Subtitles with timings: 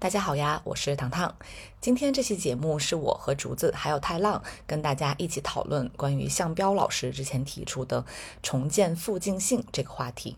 [0.00, 1.34] 大家好呀，我是糖糖。
[1.80, 8.04] 今天这期节目是我和竹子还有太浪跟大家一起讨论关于向彪老师之前提出的
[8.40, 10.36] 重建附近性这个话题。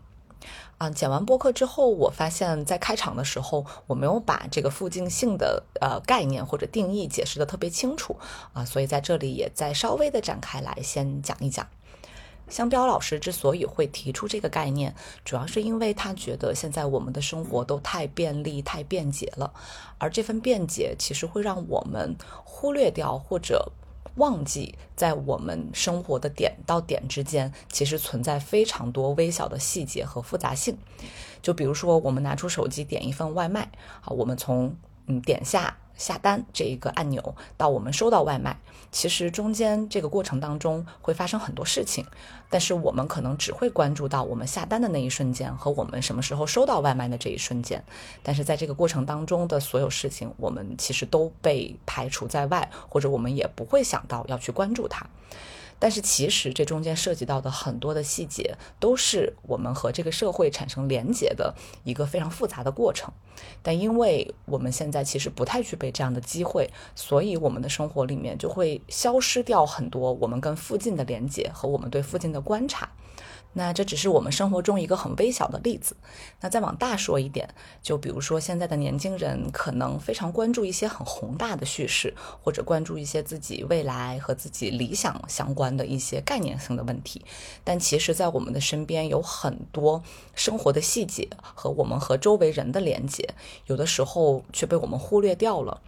[0.79, 8.17] 啊，剪完播客之后，我发现，在开场的时候，我没有把这个附近性的呃概念或者定义解释的特别清楚
[8.53, 11.67] 啊，所以在这里也再稍微的展开来，先讲一讲。
[12.51, 14.93] 香彪老师之所以会提出这个概念，
[15.23, 19.51] 主要是因为他觉得现在我们的生活都太便利、太便捷了，
[19.97, 22.13] 而这份便捷其实会让我们
[22.43, 23.71] 忽略掉或者
[24.15, 30.77] 忘记，在我们生活的点到点之间，其实存在非常多微小的细节和复杂性。
[31.41, 34.75] 就比如说，我们拿出手机点一份外卖，好，我们从
[35.07, 35.77] 嗯点下。
[36.01, 38.57] 下单这一个按钮到我们收到外卖，
[38.91, 42.03] 其实中间这个过程当中会发生很多事情，
[42.49, 47.83] 但是我们可能只会关注到我们下单的那一瞬间和我们什么时候收到外卖的这一瞬间，
[48.23, 55.05] 但是在这个过程当中的所有事情，我们其实都被排除在外，或者我们也不会想到要去关注它。
[55.81, 63.11] 但是其实这中间涉及到的很多的细节，都是我们和这个社会产生连结的一个非常复杂的过程。
[63.63, 72.87] 但因为我们现在其实不太具备这样的机会，所以我们的生活里面就会消失掉很多我们跟附近的连接和我们对附近的观察。
[73.53, 75.95] 那这只是我们生活中一个很微小的例子。
[76.39, 87.23] 那再往大说一点，就比如说现在的年轻人可能非常关注一些很宏大的叙事，或者关注一些自己未来和自己理想相关的一些概念性的问题。
[87.63, 90.01] 但其实，在我们的身边有很多
[90.33, 93.33] 生活的细节和我们和周围人的连接，
[93.67, 95.81] 有的时候却被我们忽略掉了。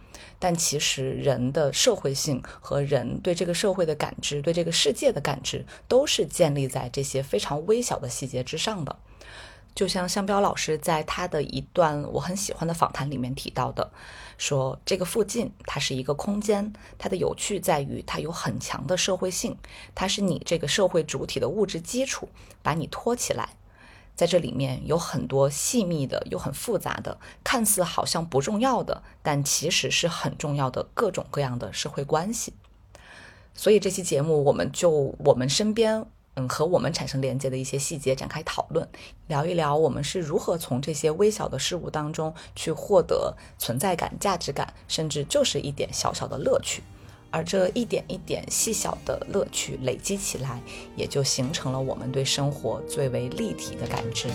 [0.44, 8.94] 但其实人的社会性和人对这个社会的感知、对这个世界的感知，都是建立在这些非常微小的细节之上的。
[9.74, 13.90] 就像向彪老师在他的一段我很喜欢的访谈里面提到的，
[14.36, 19.56] 说这个附近它是一个空间，它的有趣在于它有很强的社会性，
[19.94, 22.28] 它是你这个社会主体的物质基础，
[22.62, 23.48] 把你托起来。
[24.14, 32.54] 在这里面有很多细密的又很复杂的，看似好像不重要的，但其实是很重要的各种各样的社会关系。
[33.54, 36.04] 所以这期节目，我们就我们身边，
[36.34, 38.88] 嗯，和我们产生连接的一些细节展开讨论，
[39.28, 46.82] 聊一聊我们是如何从这些微小的事物当中去获得存在感、价值感，甚至就是一点小小的乐趣。
[47.34, 50.60] 而这一点一点细小的乐趣累积起来，
[50.94, 54.28] 也就形成了我们对生活最为立体的感知。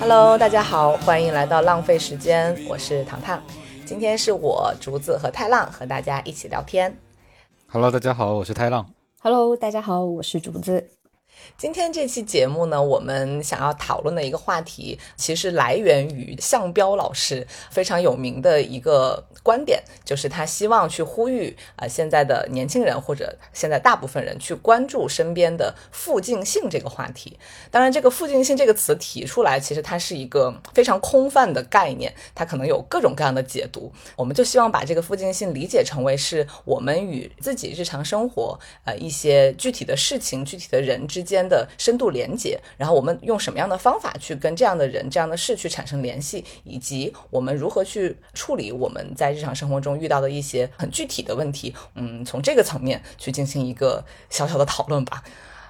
[0.00, 3.42] Hello，大家好，欢迎来到浪费时间，我是糖糖。
[3.84, 6.96] 今天是我竹子和太浪和大家一起聊天。
[7.66, 8.86] Hello，大家好，我是太浪。
[9.20, 10.88] Hello，大家好，我是竹子。
[11.56, 27.38] 今天这期节目呢，我们想要讨论的一个话题，其实来源于向彪老师非常有名的一个观点，就是他希望去呼吁啊，现在的年轻人或者现在大部分人去关注身边的附近性这个话题。
[27.70, 33.92] 当然，这个附近性这个词提出来，其实它是一个非常空泛的概念，它可能有各种各样的解读。
[34.16, 41.33] 我们就希望把这个附近性理解成为是我们与自己日常生活呃一些具体的事情、具体的人之间。
[41.34, 55.24] 间的深度连接，然后我们用什么样的方法去跟这样的人、这样的事去产生联系，以及我们如何去处理我们在日常生活中遇到的一些很具体的问题，嗯，从这个层面去进行一个小小的讨论吧。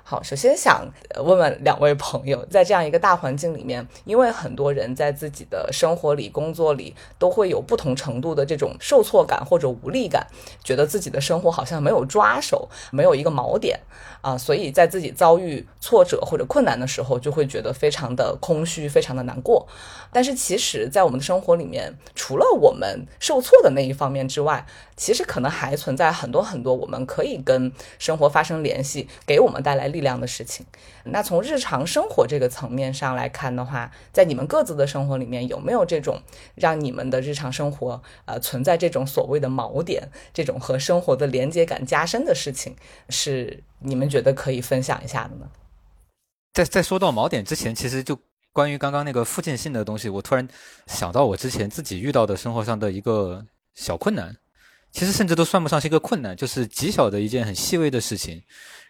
[0.07, 10.27] 好，首先想问问两位朋友，在这样一个大环境里面，因为很多人在自己的生活里、工作里都会有不同程度的这种受挫感或者无力感，
[10.63, 13.81] 觉得自己的生活好像没有抓手，没有一个锚点
[14.21, 19.67] 啊，所以在自己遭遇挫折或者困难的时候，就会觉得非常的空虚，非常的难过。
[20.12, 24.67] 但是其实，在我们的生活里面，除了我们受挫的那一方面之外，
[24.97, 30.67] 其实可能还存在很多很多我们可以跟生活发生联系，给我们带来力量的事情。
[31.05, 36.20] 那从日常生活这个层面上来看的话，在你们各自的生活里面，有没有这种
[36.56, 42.76] 让你们的日常生活呃存在这种所谓的锚点，这种和生活的连接感加深的事情，
[43.08, 45.49] 是你们觉得可以分享一下的呢？
[46.52, 48.19] 在在说到锚点之前，其实就。
[48.55, 50.47] 关于刚刚那个附件性的东西，我突然
[50.87, 53.44] 想到我之前自己遇到的生活上的一个
[53.75, 54.32] 小困难，
[54.93, 58.40] 其实甚至都算不上是一个困难，就是极小的一件很细微的事情，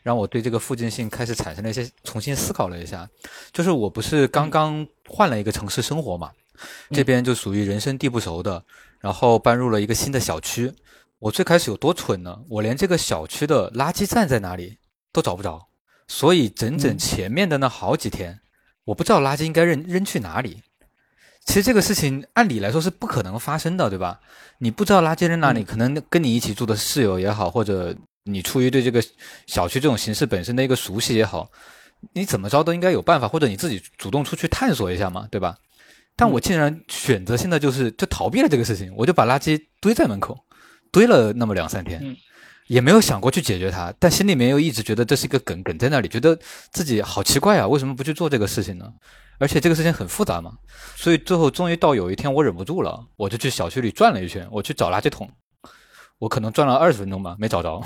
[0.05, 3.09] 让我对这个附近性开始产生了一些重新思考了一下。
[3.53, 6.31] 就是我不是刚刚换了一个城市生活嘛，
[6.91, 8.63] 这边就属于人生地不熟的，
[9.01, 10.73] 然后搬入了一个新的小区。
[11.19, 12.39] 我最开始有多蠢呢？
[12.51, 14.77] 我连这个小区的垃圾站在哪里
[15.11, 15.67] 都找不着，
[16.07, 18.41] 所以整整前面的那好几天，
[18.85, 20.63] 我不知道垃圾应该扔扔去哪里。
[21.47, 24.21] 其实这个事情按理来说是不可能发生的，对吧？
[24.59, 29.03] 你不知道垃圾扔哪里，可能跟你一起住的室友也好，或者你出于对这个
[29.47, 31.51] 小区这种形式本身的一个熟悉也好，
[32.13, 35.57] 你怎么着都应该有办法，或者你自己主动出去探索一下嘛，对吧？
[36.17, 40.39] 但我竟然选择性的就是就逃避了这个事情，我就把垃圾堆在门口，
[40.91, 42.17] 堆了那么两三天，
[42.69, 46.39] 也没有想过去解决它，但心里面又一直觉得这是一个梗梗在那里，觉得
[46.73, 48.93] 自己好奇怪啊，为什么不去做这个事情呢？
[49.39, 50.53] 而且这个事情很复杂嘛，
[50.95, 55.29] 所以最后终于到有一天我忍不住了，我就去小区里转了一圈，我去找垃圾桶，
[56.19, 57.83] 我可能转了二十分钟吧，没找着。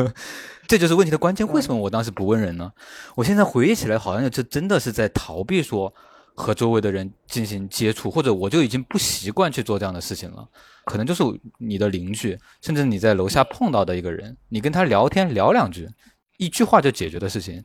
[0.68, 1.46] 这就是问题的关键。
[1.48, 2.70] 为什么我当时不问人呢？
[3.14, 5.92] 我现在回忆起来，好像这真的是在逃避说
[6.34, 10.46] 和周围的人进行接触，或者我就已经不习惯去做这样的事情了。
[10.84, 11.22] 可能就是
[11.58, 15.88] 你的邻居，甚至你在楼下碰到的一个人，你跟他聊天聊两句，
[16.36, 17.64] 一句话就解决的事情。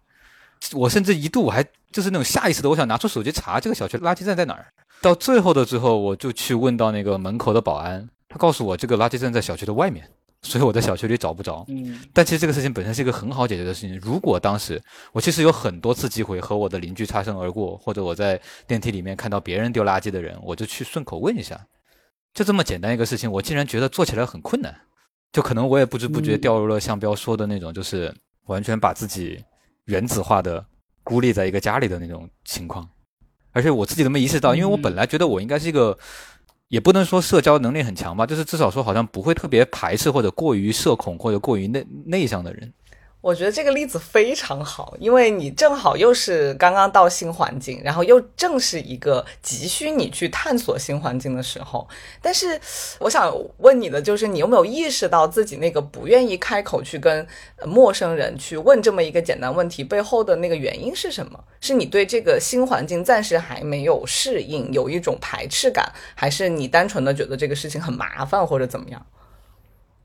[0.71, 4.67] 我甚至一度我还就是那种下意识的，我想拿出手机查这个小区垃圾站在哪儿。
[5.01, 10.09] 到最后的最后，我就去问到那个门口的保安，他告诉我这个垃圾站在小区的外面，
[10.41, 11.63] 所以我在小区里找不着。
[11.67, 13.97] 嗯，但其实这个事情本身是一个很好解决的事情。
[13.99, 14.81] 如果当时
[15.11, 21.67] 我其实有很多次机会和我的邻居擦身而过，或者我在电梯里面看到别人丢垃圾的人，我就去顺口问一下，
[22.33, 24.75] 就这么简单一个事情，我竟然觉得做起来很困难。
[25.31, 28.13] 就可能我也不知不觉掉入了向彪说的那种，就是
[28.45, 29.43] 完全把自己。
[29.87, 30.65] 原子化的
[31.03, 32.87] 孤立在一个家里的那种情况，
[33.51, 35.99] 而且我自己都没意识到，因为我本来觉得我应该是一个，
[36.73, 42.73] 也不能说社交能力很强吧，就是至少说好像不会特别排斥或者过于社恐或者过于内内向的人。
[43.23, 51.87] 我觉得这个例子非常好，因为你正好又是刚刚到新环境，然后又正是一个急需你去探索新环境的时候。
[52.21, 52.59] 但是，
[52.99, 57.25] 我想问你的就是，你有没有意识到自己那个不愿意开口去跟
[57.65, 61.41] 陌生人去问这么一个简单问题背后的那个原因是什么？
[61.61, 69.05] 是你对这个新环境暂时还没有适应，有一种排斥感，还是你单纯的觉得这个事情很麻烦，或者怎么样？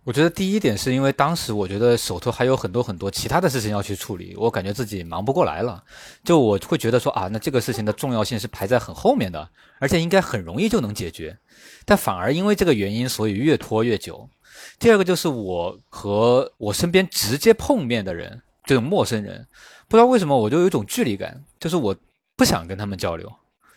[0.08, 5.84] 我觉得第一点是因为当时我觉得手头还有很多很多其他的事情要去处理，我感觉自己忙不过来了。
[6.24, 11.36] 就我会觉得说啊，那这个事情的重要性是排在很后面的，而且应该很容易就能解决。
[11.84, 14.30] 但反而因为这个原因，所以越拖越久。
[14.78, 19.46] 第二个就是我和我身边直接碰面的人，这种陌生人，
[19.88, 21.94] 不知道为什么我就有一种距离感，就是我
[22.34, 23.30] 不想跟他们交流，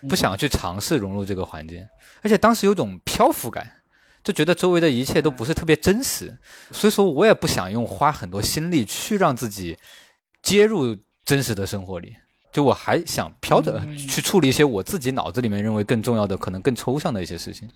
[0.07, 1.85] 不想去尝试融入这个环境，
[2.21, 3.69] 而且当时有种漂浮感。
[4.23, 6.37] 就觉得周围的一切都不是特别真实，
[6.71, 9.77] 所以说我也不想用花很多心力去让自己
[10.41, 10.95] 接入
[11.25, 12.15] 真实的生活里，
[12.51, 17.69] 就我还想飘着去处理一些我自己脑子里面认为更重要的、可能更抽象的一些事情。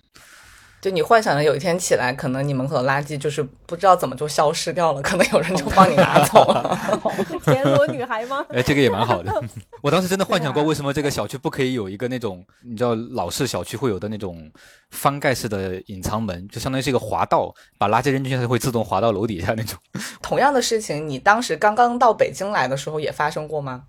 [0.80, 6.78] 就你幻想着有一天起来，可能你门口的垃圾就是不知道怎么就消失掉了，可能有人就帮你拿走了。
[7.44, 8.44] 田螺女孩吗？
[8.50, 9.32] 哎，这个也蛮好的。
[9.82, 14.48] 我当时真的幻想过，为什么这个小区不可以有一个那种你知道老式小区会有的那种
[14.90, 19.76] 翻盖式的隐藏门，就相当于是一个滑道，把垃圾扔进去它会自动滑到楼底下那种。
[20.22, 23.84] 同样的事情，你当时刚刚到北京来的时候也发生过吗？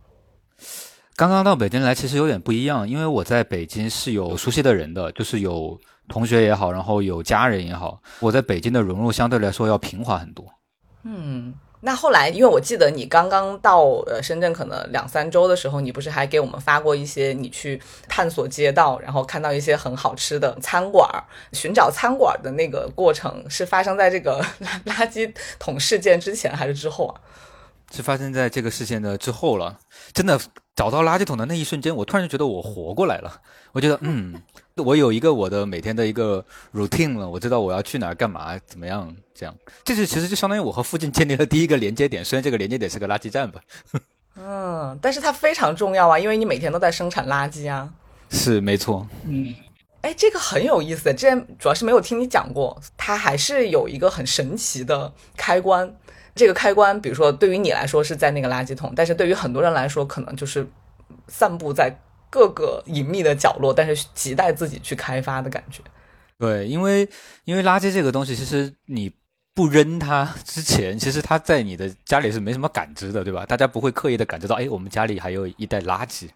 [1.15, 5.79] 刚刚到北京来其实有点不一样，因为我在北京是有熟悉的人的，就是有。
[6.07, 10.45] 同学也好，然后有家人也好，我在北京的融入相对来说要平滑很多。
[11.03, 21.09] 嗯，那后来，因为我记得你刚刚到呃深圳可能两三周的时候，你不是还给我们发过一些你去探索街道，然后看到一些很好吃的餐馆，
[21.53, 24.43] 寻找餐馆的那个过程是发生在这个
[24.85, 27.21] 垃圾桶事件之前还是之后啊？
[27.91, 29.79] 是发生在这个事件的之后了。
[30.13, 30.39] 真的
[30.75, 33.41] 找到垃圾桶的那一瞬间，我突然就觉得我活过来了。
[33.71, 34.41] 我觉得，嗯。
[34.75, 43.59] 我有一个我的每天的一个 routine 了，我知道我要去哪儿干嘛怎么样，这样，这是其实就相当于我和附近建立了第一个连接点，虽然这个连接点是个垃圾站吧。
[44.37, 47.91] 嗯，但是它非常重要啊，因为你每天都在生产垃圾啊。
[48.29, 49.07] 是没错。
[49.25, 49.51] 嗯，
[50.01, 55.91] 哎，这个很有意思，之前主要是没有听你讲过，它还是有一个很神奇的开关。
[56.37, 60.65] 这个开关，比如说对于你来说是在那个垃圾桶，但是对于很多人来说，可能就是
[61.27, 61.93] 散布在。
[62.29, 65.81] 各个隐秘的角落，但是亟待自己去开发的感觉。
[66.37, 67.07] 对，因为
[67.45, 69.09] 因为垃圾这个东西，其实你
[69.53, 73.45] 不扔它之前，其实它在你的家里是没什么感知的，对吧？
[73.45, 76.27] 大家不会刻意的感知到，哎，我们家里还有一袋垃圾。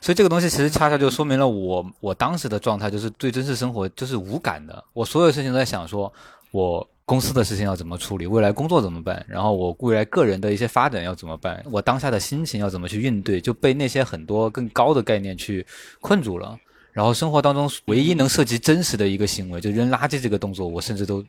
[0.00, 4.82] 所以这个东西其实恰恰就说明了我我当时的状态，就是对真实生活就是无感的。
[4.94, 6.10] 我所有事情都在想说，
[6.52, 15.66] 我公司的事情要怎么处理，未来工作怎么办，然后我未来个人的一些发展要怎么办，我当下的心情要怎么去应对，就被那些很多更高的概念去
[16.02, 16.54] 困住了。
[16.92, 21.24] 然后生活当中唯一能涉及真实的一个行为，就扔垃圾这个动作，我甚至都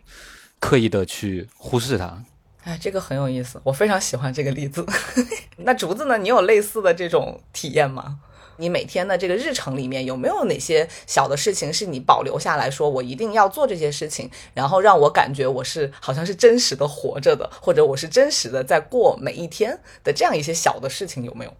[0.60, 2.22] 刻意的去忽视它。
[2.64, 4.86] 哎，这个很有意思，我非常喜欢这个例子。
[5.56, 6.18] 那竹子呢？
[6.18, 8.20] 你有类似的这种体验吗？
[8.60, 21.54] 你每天的这个日程里面有没有哪些小的事情是你保留下来说，我一定要做这些事情，然后让我感觉我是好像是真实的活着的，或者我是真实的在过每一天的这样一些小的事情有没有？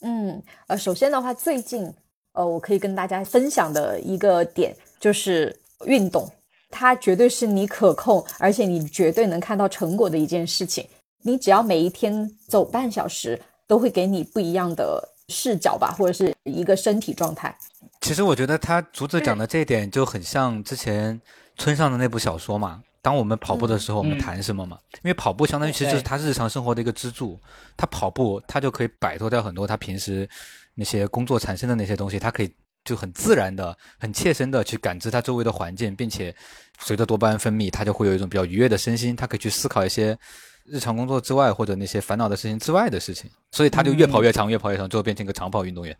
[0.00, 1.94] 嗯，呃，首先的话，最近。
[2.34, 6.26] 呃，我可以跟大家分享的一个点就是运动，
[6.70, 10.88] 它绝对是你可控，而且你绝对能看到成果的一件事情。
[11.24, 17.56] 你只要每一天走半小时，都会给你不一样的视角吧，或者是一个身体状态。
[18.02, 21.20] 其实我觉得他竹子讲的这一点就很像之前
[21.56, 22.82] 村上的那部小说嘛。
[23.00, 24.78] 当我们跑步的时候，我们谈什么嘛？
[25.02, 27.40] 因为跑步相当于其实就是他日常生活的一个支柱。
[27.76, 30.28] 他跑步，他就可以摆脱掉很多他平时。
[30.74, 32.50] 那些工作产生的那些东西，他可以
[32.82, 36.34] 就很自然的、很切身的去感知他周围的环境，并且
[36.80, 40.18] 随着多巴胺分泌，他就会有一种比较愉悦的身心，他可以去思考一些。
[40.64, 45.96] 日常工作之外，或者那些烦恼的事情之外的事情，所以他就越跑越长，越跑越长，最后变成一个长跑运动员。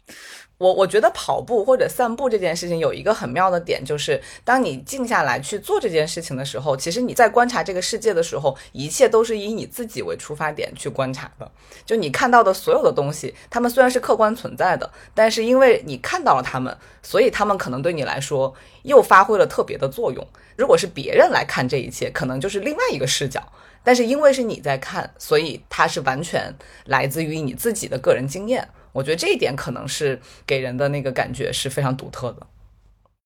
[0.59, 11.51] 我我觉得跑步或者散步这件事情有一个很妙的点，就是当你静下来去做这件事情的时候，其实你在观察这个世界的时候，一切都是以你自己为出发点去观察的。
[11.85, 18.55] 就你看到的所有的东西，他们虽然是客观存在的，但是因为你看到了他们，所以他们可能对你来说
[18.85, 20.25] 又发挥了特别的作用。
[20.57, 23.43] 如果是别人来看这一切，可能就是另外一个视角。
[23.85, 26.55] 但是因为是你在看，所以它是完全
[26.87, 28.67] 来自于你自己的个人经验。
[28.93, 32.47] 我觉得这一点可能是给人的那个感觉是非常独特的。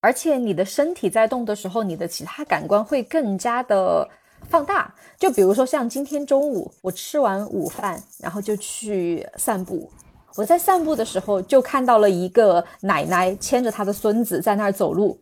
[0.01, 4.09] 而且你的身体在动的时候，你的其他感官会更加的
[4.49, 4.95] 放大。
[5.19, 9.91] 就比如说像今天中午我吃完午饭，然后就去散步。
[10.37, 15.19] 我在散步的时候就看到了一个奶奶牵着她的孙子在那儿走路，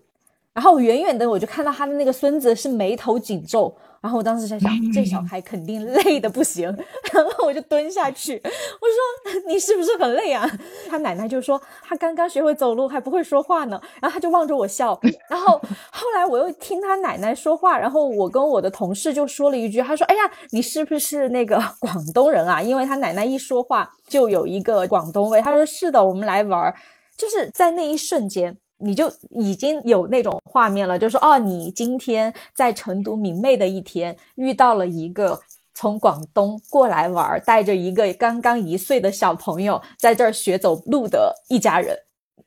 [0.53, 3.77] 然后远远的我就看到他的那个孙子是眉头紧皱。
[4.05, 6.69] 然后我当时在想，这小孩肯定累的不行，
[7.11, 10.47] 然后我就蹲下去，我说：“你是不是很累啊？”
[10.91, 15.01] 他奶奶就说：“他刚刚学会走路，还不会说话呢。”然后他就望着我笑。
[15.31, 15.59] 然后
[15.91, 22.61] 后来我又听他奶奶说话，然后我跟我的同事就说了一句：“他说，哎呀，你是不是那个广东人啊？
[22.61, 26.75] 因为他奶奶一说话就有一个广东味。”他说：“是的，我们来玩儿。”
[27.17, 28.59] 就是在那一瞬间。
[28.85, 35.41] 你就已经有那种画面了，就说，哦，你今天在成都明媚的一天遇到了一个
[35.73, 41.99] 从广东过来玩，带着一个刚刚一岁的小朋友在这儿学走路的一家人。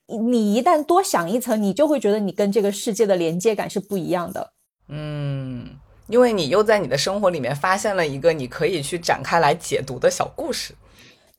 [0.06, 4.52] 你一旦多想一层，你就会觉得你跟这个世界的连接感是不一样的。
[4.88, 5.68] 嗯，
[6.06, 10.74] 因为你又在你的生活里面发现了一个你可以去展开来解读的小故事。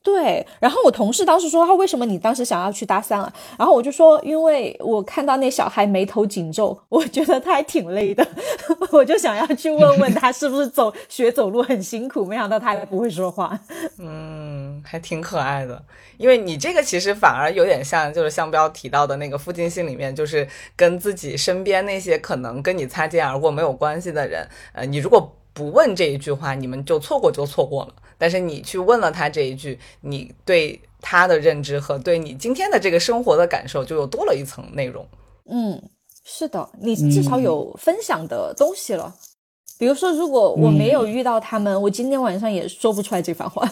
[0.02, 3.30] 对，然后我同事当时说他为什么你当时想要去搭讪啊？
[3.58, 8.26] 然后我就说，因为我看到那小孩眉头紧皱， 我觉得他还挺累的，
[8.92, 12.24] 我就想要去问问他是不是走学走路很辛苦。
[12.24, 13.60] 没想到他还不会说话，
[14.00, 15.84] 嗯，还挺可爱的。
[16.16, 27.94] 因为你这个其实反而有点像，就是香标提到的那个附近性里面，就是跟自己身边那些可能跟你擦肩而过没有关系的人，呃，你如果不问这一句话，你们就错过就错过了。
[28.20, 35.06] 但是你去问了他这一句，你对他的认知和对你今天的这个生活的感受，就又多了一层内容。
[35.46, 35.82] 嗯，
[36.22, 39.14] 是的，你至少有分享的东西了。
[39.78, 43.66] 比如说，如果我没有遇到他们，我今天晚上也说不出来这番话。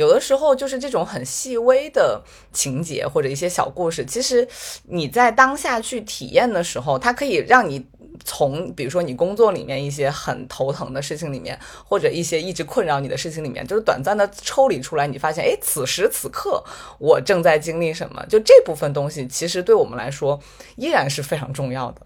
[0.00, 4.48] 有的时候就是这种很细微的情节或者一些小故事，其实
[4.84, 7.86] 你在当下去体验的时候，它可以让你。
[8.22, 16.62] 从比如说你工作里面一些很头疼的事情里面，或者一些一直困扰你的事情里面，就是短暂的抽离出来，你发现，哎，此时此刻
[16.98, 18.22] 我正在经历什么？
[18.28, 20.38] 就这部分东西，其实对我们来说
[20.76, 22.02] 依然是非常重要的。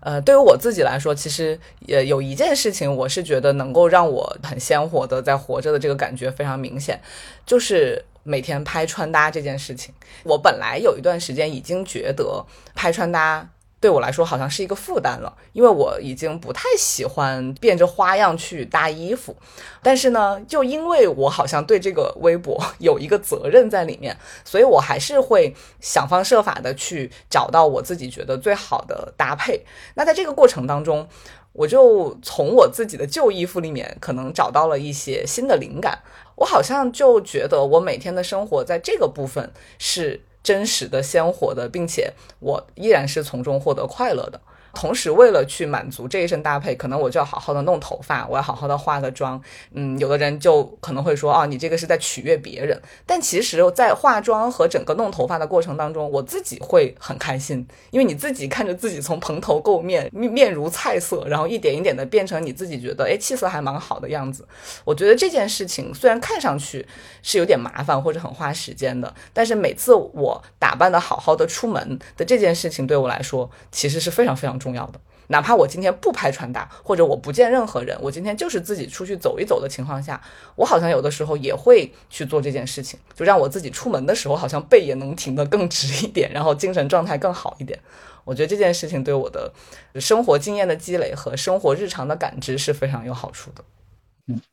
[0.00, 7.00] 呃，对于我自己来说，其实也有一件事情，我是觉得能够让我很鲜活的在活着的这个感觉非常明显，
[7.44, 9.94] 就是每天拍穿搭这件事情。
[10.24, 13.48] 我本来有一段时间已经觉得拍穿搭。
[13.80, 19.36] 对我来说好像是一个负担了，因为我已经不太喜欢变着花样去搭衣服。
[19.82, 29.64] 但是呢，就因为我好像对这个微博 有一个责任在里面，所以我还是会想方设法的去找到我自己觉得最好的搭配。
[29.94, 31.08] 那在这个过程当中，
[31.52, 36.00] 我就从我自己的旧衣服里面可能找到了一些新的灵感。
[36.34, 40.24] 我好像就觉得我每天的生活在这个部分是。
[40.42, 44.40] 真实的、鲜活的，并且我依然是从中获得快乐的。
[44.78, 49.42] 同时为了去满足这一身搭配，可能我就要好好的弄头发，我要好好的化个妆。
[49.72, 52.80] 嗯，有的人就可能会说，哦，你这个是在取悦别人。
[53.04, 64.46] 但其实，在化妆和整个弄头发的过程当中，我自己会很开心，因为你自己看着自己从蓬头垢面、面面如菜色，然后一点一点的变成你自己觉得，哎，气色还蛮好的样子。
[64.84, 66.86] 我觉得这件事情虽然看上去
[67.24, 75.00] 是有点麻烦或者很花时间的，但是每次我打扮的好好的出门的这件事情，对我来说其实是非常非常重的。
[75.30, 80.18] 哪怕我今天不拍穿搭，或者我不见任何人，我今天就是自己出去走一走的情况下，
[80.56, 87.78] 我好像有的时候也会去做这件事情，就让我自己出门的时候好像背也能挺得更直一点，然后精神状态更好一点。
[88.24, 89.52] 我觉得这件事情对我的
[89.96, 93.62] 生活经验的积累和生活日常的感知是非常有好处的。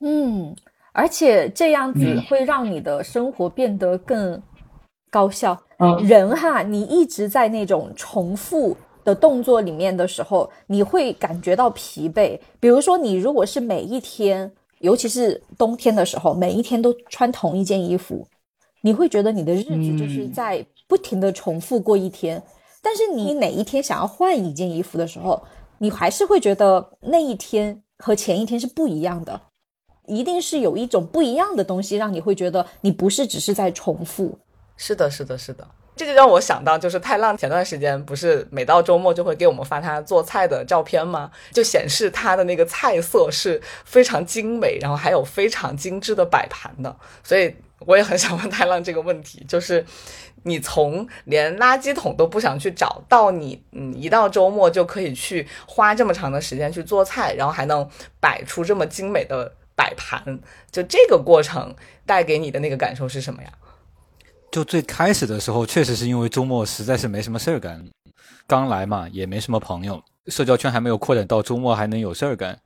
[0.02, 0.54] 嗯，
[0.92, 4.44] 而且这样子会让你的生活变得更
[5.10, 5.62] 高效。
[5.80, 8.76] 嗯人哈，你一直在那种重复。
[9.06, 12.38] 的动作里面的时候，你会感觉到疲惫。
[12.60, 18.28] 比如说，你如果是每一天，尤其是冬天的时候，每一天都穿同一件衣服，
[18.82, 22.44] 你会觉得你的日子就是在不停的重复过一天。
[22.82, 25.42] 但是你哪一天想要换一件衣服的时候，
[25.78, 29.40] 你还是会觉得那一天和前一天是不一样的，
[30.08, 34.38] 一定是有一种不一样的东西让你会觉得你不是只是在重复。
[34.78, 35.68] 是的，是的，是的。
[35.96, 41.32] 这就让我想到，就是太浪前段时间不是每到周末就会给我们发他做菜的照片吗？
[41.52, 46.94] 就显示他的那个菜色是非常精美，然后还有非常精致的摆盘的。
[47.24, 49.86] 所以我也很想问太浪这个问题，就是
[50.44, 61.74] 你从连垃圾桶都不想去找到，你嗯一到周末就可以去花这么长的时间去做菜，然后还能摆出这么精美的摆盘，就这个过程
[62.06, 63.50] 带给你的那个感受是什么呀？
[64.56, 67.86] 就最开始的时候，确实是因为周末实在是没什么事儿干，
[68.48, 72.58] 刚来嘛，也没什么朋友，社交圈还没有扩展到周末还能有事儿干。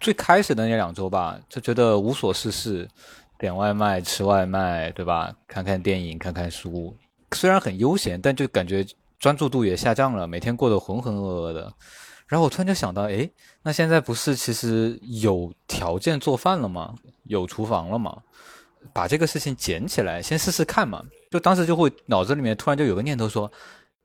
[0.00, 2.88] 最开始的那两周吧，就觉得无所事事，
[3.38, 5.32] 点外卖、吃外卖，对吧？
[5.46, 6.92] 看看电影、看看书，
[7.30, 8.84] 虽然很悠闲，但就感觉
[9.20, 11.72] 专注度也下降了，每天过得浑浑噩噩的。
[12.26, 13.30] 然后我突然就想到，哎，
[13.62, 16.96] 那现在不是其实有条件做饭了吗？
[17.26, 18.22] 有厨房了吗？
[18.92, 21.02] 把这个事情捡起来，先试试看嘛。
[21.30, 23.50] 就当时就会脑子里面突然就有个念头说，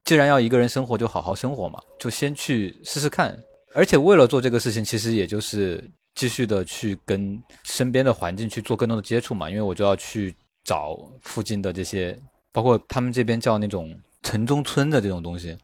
[0.04, 3.38] 既然要一个人生活，就好好生活嘛，就先去试试看。
[3.74, 5.84] 而且为了做这个事情，其实也就是
[6.16, 9.50] 继续的去跟身边的环境去做更多的接触嘛。
[9.50, 12.18] 因为我就要去找附近的这些，
[12.52, 15.58] 包括他们这边叫那种城中村的这种东西，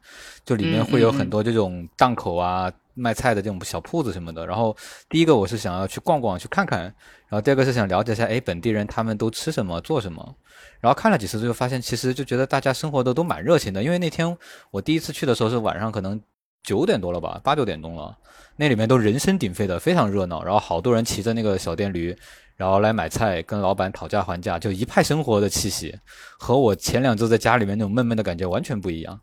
[0.44, 2.72] 就里面会有很多这种档口啊。
[3.00, 4.76] 卖菜的这种小铺子什么的，然后
[5.08, 10.36] 第一个我是想要去逛逛去看看，然后第二个是想了解一下，哎，本地人他们都吃什么做什么，
[10.80, 14.36] 然后看了几次就发现，其实就觉得大家生活的都蛮热情的，因为那天
[14.70, 16.20] 我第一次去的时候是晚上可能
[16.62, 18.14] 九点多了吧，八九点钟了，
[18.56, 22.14] 那里面都人声鼎沸的，非常热闹，然后好多人骑着那个小电驴，
[22.56, 25.98] 然后来买菜，跟老板讨价还价，就一派生活的气息，
[26.38, 29.18] 和我前两周在家里面那种闷闷的感觉完全不一样。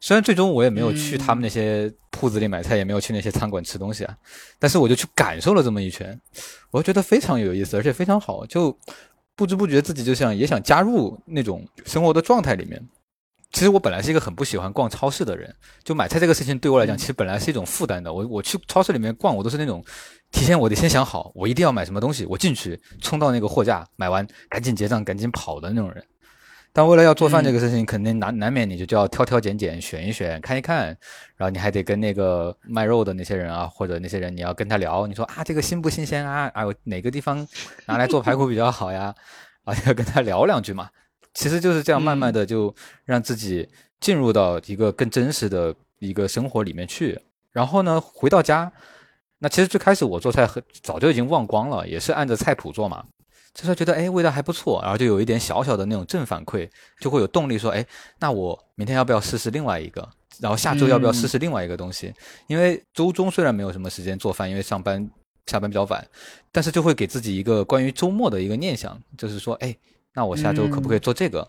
[0.00, 4.16] 虽然最终我也没有去他们那些铺子里买菜，也没有去那些餐馆吃东西啊，
[4.58, 6.18] 但是我就去感受了这么一圈，
[6.70, 8.76] 我觉得非常有意思，而且非常好，就
[9.34, 12.80] 不知不觉自己就想也想加入那种生活的状态里面。
[13.50, 18.12] 其实我本来是一个很不喜欢逛超市的人，就买菜这个事情对我来讲，其实本来是一种负担的。
[18.12, 19.82] 我我去超市里面逛，我都是那种
[20.30, 26.04] 提前我得先想好，我一定要买什么东西，我进去冲到那个货架买完赶紧结账赶紧跑的那种人。
[26.78, 30.96] 但为了要做饭这个事情，肯定难难免你就就要挑挑拣拣、选一选、看一看，
[31.34, 36.48] 然后你还得跟那个卖肉的那些人啊，或者那些人，你要跟他聊，你说啊这个新不新鲜啊？
[36.54, 37.44] 啊哪个地方
[37.86, 39.12] 拿来做排骨比较好呀？
[39.66, 40.88] 啊要跟他聊两句嘛。
[41.34, 42.72] 其实就是这样，慢慢的就
[43.04, 47.20] 让自己进入到一个更真实的一个生活里面去。
[47.50, 48.70] 然后呢，回到家，
[49.40, 53.04] 那其实最开始我做菜很早就已经忘光了，也是按着菜谱做嘛。
[53.54, 56.68] 这时候觉得哎味道还不错，然后就有一点小小的那种正反馈，
[57.00, 57.84] 就会有动力说哎，
[58.20, 60.08] 那我明天要不要试试另外一个？
[60.40, 62.14] 然后下周要不要试试另外一个东西？
[62.46, 65.10] 因为周中虽然没有什么时间做饭，因为上班
[65.46, 66.06] 下班比较晚，
[66.52, 69.76] 但是就会给自己一个关于周末的一个念想，就是说哎，
[70.14, 71.44] 那我下周可不可以做这个？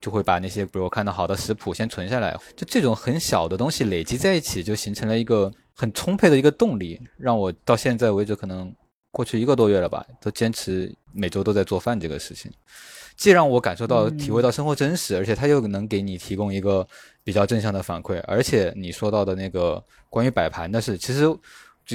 [0.00, 8.72] 就会把那些比如看到好的食谱先存下来，就这种很小的东西累积在一起，就形成了一个很充沛的一个动力，让我到现在为止可能。
[9.10, 12.52] 过去一个多月了吧，都坚持每周都在做饭这个事情，
[13.16, 16.86] 既让我感受到、体会到生活真实，而且它又能给你提供一个
[17.24, 18.22] 比较正向的反馈。
[18.26, 21.24] 而且你说到的那个关于摆盘的事，其实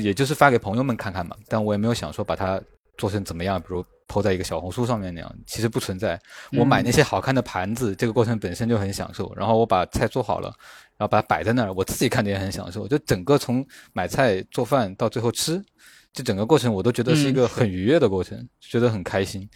[0.01, 2.59] 也就是发给朋友们看看嘛，但我也没有想说把它
[2.97, 6.19] 做成怎么样，比如抛在一个小红书上面那样，其实不存在。
[6.57, 9.31] 我买那些好看的盘子，这个过程本身就很享受。
[9.35, 10.47] 然后我把菜做好了，
[10.97, 12.87] 然后把它摆在那儿，我自己看着也很享受。
[12.87, 15.63] 就整个从买菜做饭到最后吃，
[16.13, 19.49] 这整个过程我都觉得是一个很愉悦的过程，觉得很开心。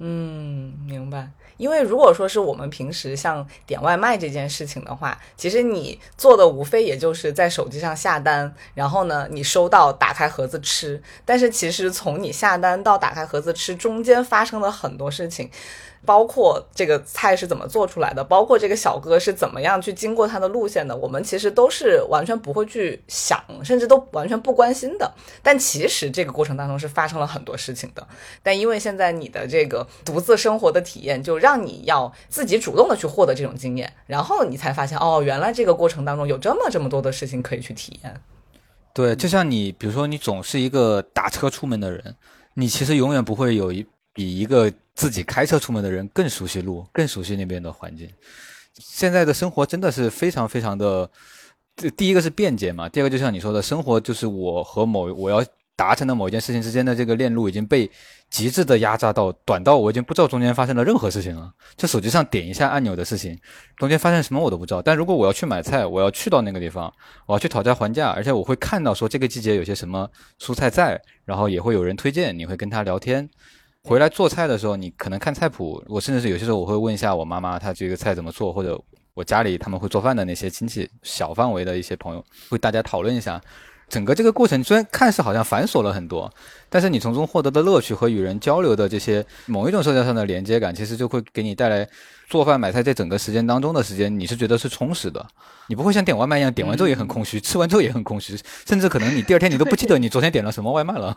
[0.00, 1.28] 嗯，明白。
[1.56, 11.02] 因为如果说是我们平时像点外卖这件事情的话，其实你做的无非也就是在手机上下单，然后呢，你收到打开盒子吃。
[11.24, 15.50] 但是其实从你下单到打开盒子吃中间发生了很多事情。
[16.08, 25.12] 包括这个菜是怎么做出来的，包括这个小哥是怎么样去经过他的路线的，我们其实都是完全不会去想，甚至都完全不关心的。
[25.42, 28.08] 但其实这个过程当中是发生了很多事情的。
[28.42, 38.18] 但因为现在你的这个独自生活的体验，就让你要自己主动的去获得这种经验，然后你才发现哦，原来这个过程当中有这么这么多的事情可以去体验。
[38.94, 42.16] 对，就像你，比如说你总是一个打车出门的人，
[42.54, 43.86] 你其实永远不会有一
[44.18, 44.68] 比一个。
[44.98, 48.10] 自己开车出门的人更熟悉路，更熟悉那边的环境。
[48.74, 51.08] 现在的生活真的是非常非常的，
[51.76, 55.40] 这第一个是便捷嘛，第二个就像你说的，生活就是我和某我要
[55.76, 57.88] 达成的某一件事情之间的这个链路已经被
[58.28, 61.54] 极致的压榨到短到我已经不知道中间发生了任何事情了。
[61.76, 63.38] 就手机上点一下按钮的事情，
[63.76, 64.82] 中间发生什么我都不知道。
[64.82, 66.92] 但如果我要去买菜，我要去到那个地方，
[67.26, 73.30] 我要去讨价还价，而且我会看到说这个季节有些什么蔬菜在，然后也会有人推荐，你会跟他聊天。
[73.88, 75.82] 回来做菜的时候，你可能看菜谱。
[75.88, 78.78] 我甚至是有些时候我会问一下我妈妈，她这个菜怎么做，或者
[79.14, 83.40] 我家里他们会做饭的那些亲戚，小范围的一些朋友，会大家讨论一下。
[83.88, 86.30] 整个这个过程虽然看似好像繁琐了很多，
[86.68, 91.88] 但是你从中获得的乐趣和与人交流的这些某一种社交上的连接感，其实就会给你带来
[92.28, 95.26] 做饭买菜这整个时间当中的时间，你是觉得是充实的。
[95.68, 101.14] 你不会像点外卖一样，点完之后也很空虚，吃完之后也很空虚， 甚至可能你第二天你都不记得你昨天点了什么外卖了。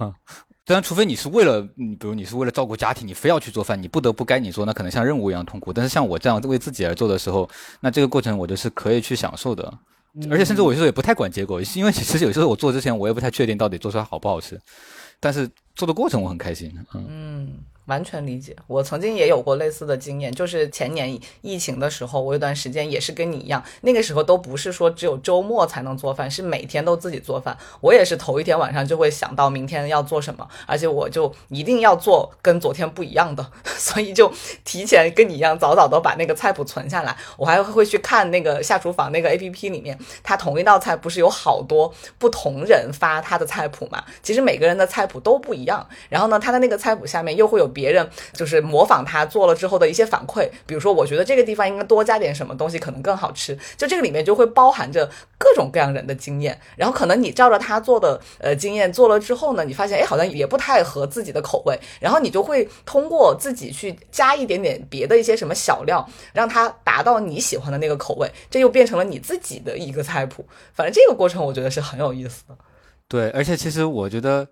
[0.65, 5.73] 当然，除非你是为了，你比如你是为了照顾家庭，你非要去做饭，你不得不该你做，那可能像任务一样痛苦。
[5.73, 7.49] 但是像我这样为自己而做的时候，
[7.81, 9.73] 那这个过程我就是可以去享受的。
[10.29, 14.59] 而且甚至我有时候也不太管结果，因为其实有时候我做之前我也不太确定到底做出来好不好吃，
[15.19, 16.73] 但是做的过程我很开心。
[16.93, 17.59] 嗯。
[17.85, 27.57] 完全理解，我曾经也有过类似的经验，就是前年疫情的时候，我有段时间也是跟你一样，那个时候都不是说只有周末才能做饭，是每天都自己做饭。
[27.81, 34.31] 我也是头一天晚上就会想到明天要做什么，而且我就一定要做跟昨天不一样的， 所以就
[34.63, 37.15] 提前跟你一样早早的把那个菜谱存下来。
[37.37, 44.03] 我还会去看那个下厨房那个 A P P 里面，它同一道菜不是有好多不同人发他的菜谱嘛？
[44.21, 47.91] 其实每个人的菜谱都不一样，然后呢，他的那个菜谱下面又会有别。
[47.91, 53.53] 人就是模仿他做了之后的一些反馈，比如说我觉得这个地方应该多加点什么东西，可能更好吃。
[53.75, 70.45] 就这个里面就会包含着各种各样人的经验，然后可能你照着他做的呃经验做了之后呢，你发现哎好像也不太合自己的口味，然后你就会通过自己去加一点点别的一些什么小料，让它达到你喜欢的那个口味，这又变成了你自己的一个菜谱。
[70.73, 72.55] 反正这个过程我觉得是很有意思的。
[73.09, 74.47] 对，而且其实我觉得。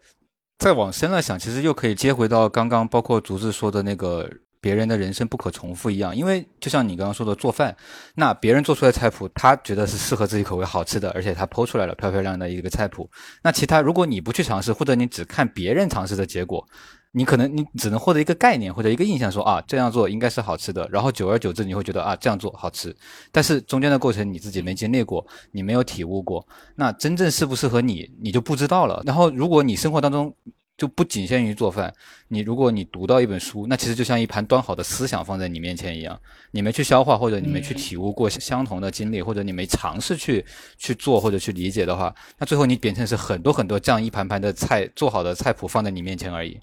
[0.59, 7.73] 再往深了想，其实又可以接回到刚刚包括竹子说的那个别人的人生不可重复一样，因为就像你刚刚说的做饭，
[8.15, 13.09] 那别人做出来菜谱，他觉得是适合自己口味好吃的，而且他剖出来了漂漂亮亮的一个菜谱，
[13.41, 16.67] 那其他如果你不去尝试，或者你只看别人尝试的结果。
[17.11, 22.95] 你可能你只能获得一个概念或者一个印象，说啊这样做应该是好吃的，然后久而久之你会觉得啊这样做好吃，
[23.31, 29.01] 但是中间的过程你自己没经历过，你没有体悟过，那真正适不适合你你就不知道了。
[29.05, 30.31] 然后如果你生活当中
[30.77, 31.91] 就不仅限于做饭，
[32.27, 36.17] 你如果你读到一本书，那其实就像一盘端好的思想放在你面前一样，
[36.51, 40.45] 你没去消化或者你没去体悟过相同的经历，或者你没尝试去
[40.77, 46.57] 去做或者去理解的话，那最后你变成是很多很多这样一盘盘的菜做好的菜谱放在你面前而已。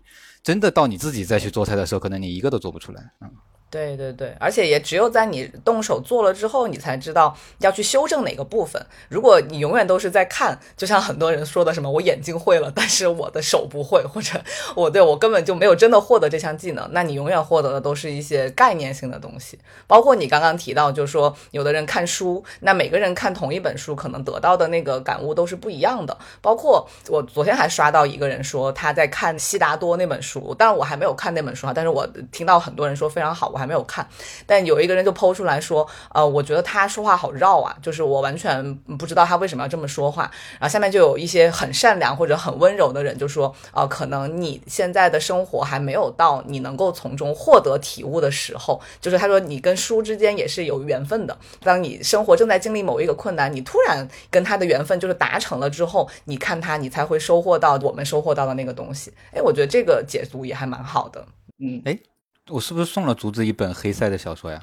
[0.46, 3.10] 真的到你自己再去做菜的时候，可能你一个都做不出来。
[3.20, 3.28] 嗯。
[3.68, 8.80] 对对对，而且也只有在你动手做了之后，你才知道要去修正哪个部分。
[9.08, 14.40] 如果你永远都是在看，就像很多人说的什么“我眼睛会了，但是我的手不会”，或者
[14.76, 19.58] 我对我根本就没有真的获得这项技能，那你永远获得的都是一些概念性的东西。
[19.88, 26.16] 包括你刚刚提到，就是说有的人看书，那每个人看同一本书，可能得到的那个感悟都是不一样的。
[26.40, 33.55] 包括我昨天还刷到一个人说他在看悉达多那本书，当然我还没有看那本书啊，但是我听到很多人说非常好。
[33.56, 34.06] 我还没有看。
[34.44, 40.30] 但有一个人就抛出来说，呃，我觉得他说话好绕啊，就是我完全不知道他为什么要这么说话。
[40.60, 48.78] 然后下面就有一些很善良或者很温柔的人就说，呃，可能你现在的生活还没有到你能够从中获得体悟的时候。
[49.00, 59.12] 就是他说你跟书之间也是有缘分的，当你生活正在经历某一个困难，你突然跟他的缘分就是达成了之后，你看他，你才会收获到我们收获到的那个东西。
[59.32, 61.24] 哎，我觉得这个解读也还蛮好的。
[61.58, 61.98] 嗯，哎，
[62.48, 64.62] 我是不是送了竹子一本黑塞的小说呀？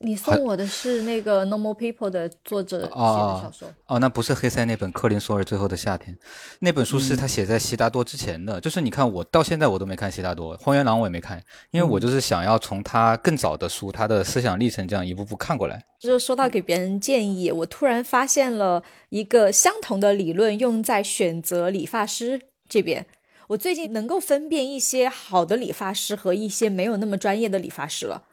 [0.00, 6.14] 你送我的是那个《Normal People》的作者写的小说哦，那不是黑塞那本《克林索尔最后的夏天》，
[6.60, 8.60] 那本书是他写在悉达多之前的。
[8.60, 15.82] 就是你看，我到现在我都没看悉达多，《荒原狼》我也没看，因为我就是想要从他更早的书，他的思想历程这样一步步看过来。
[15.98, 23.04] 就是说到给别人建议，我突然发现了一个相同的理论用在选择理发师这边。
[23.48, 28.24] 我最近能够分辨一些好的理发师和一些没有那么专业的理发师了。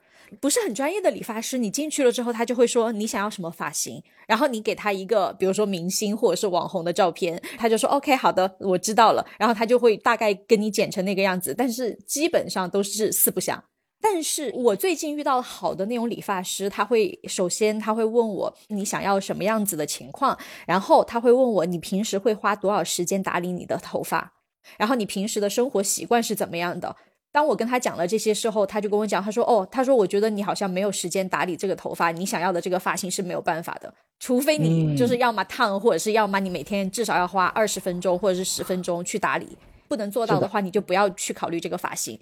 [0.42, 13.64] 不是很专业的理发师，你进去了之后，他就会说你想要什么发型，然后你给他一个，比如说明星或者是网红的照片，他就说 OK 好的，我知道了，然后他就会大概跟你剪成那个样子，但是基本上都是四不像。
[14.02, 24.34] 但是我最近遇到好的那种理发师，他会首先他会问我你想要什么样子的情况，然后他会问我你平时会花多少时间打理你的头发，
[24.78, 26.96] 然后你平时的生活习惯是怎么样的。
[27.32, 39.58] 当我跟他讲了这些事后，他就跟我讲，他说：“哦，他说我觉得你好像没有时间打理这个头发，你想要的这个发型是没有办法的，除非你就是要么烫，或者是要么你每天至少要花二十分钟或者是十分钟去打理，
[39.90, 42.18] 不能做到的话，你就不要去考虑这个发型。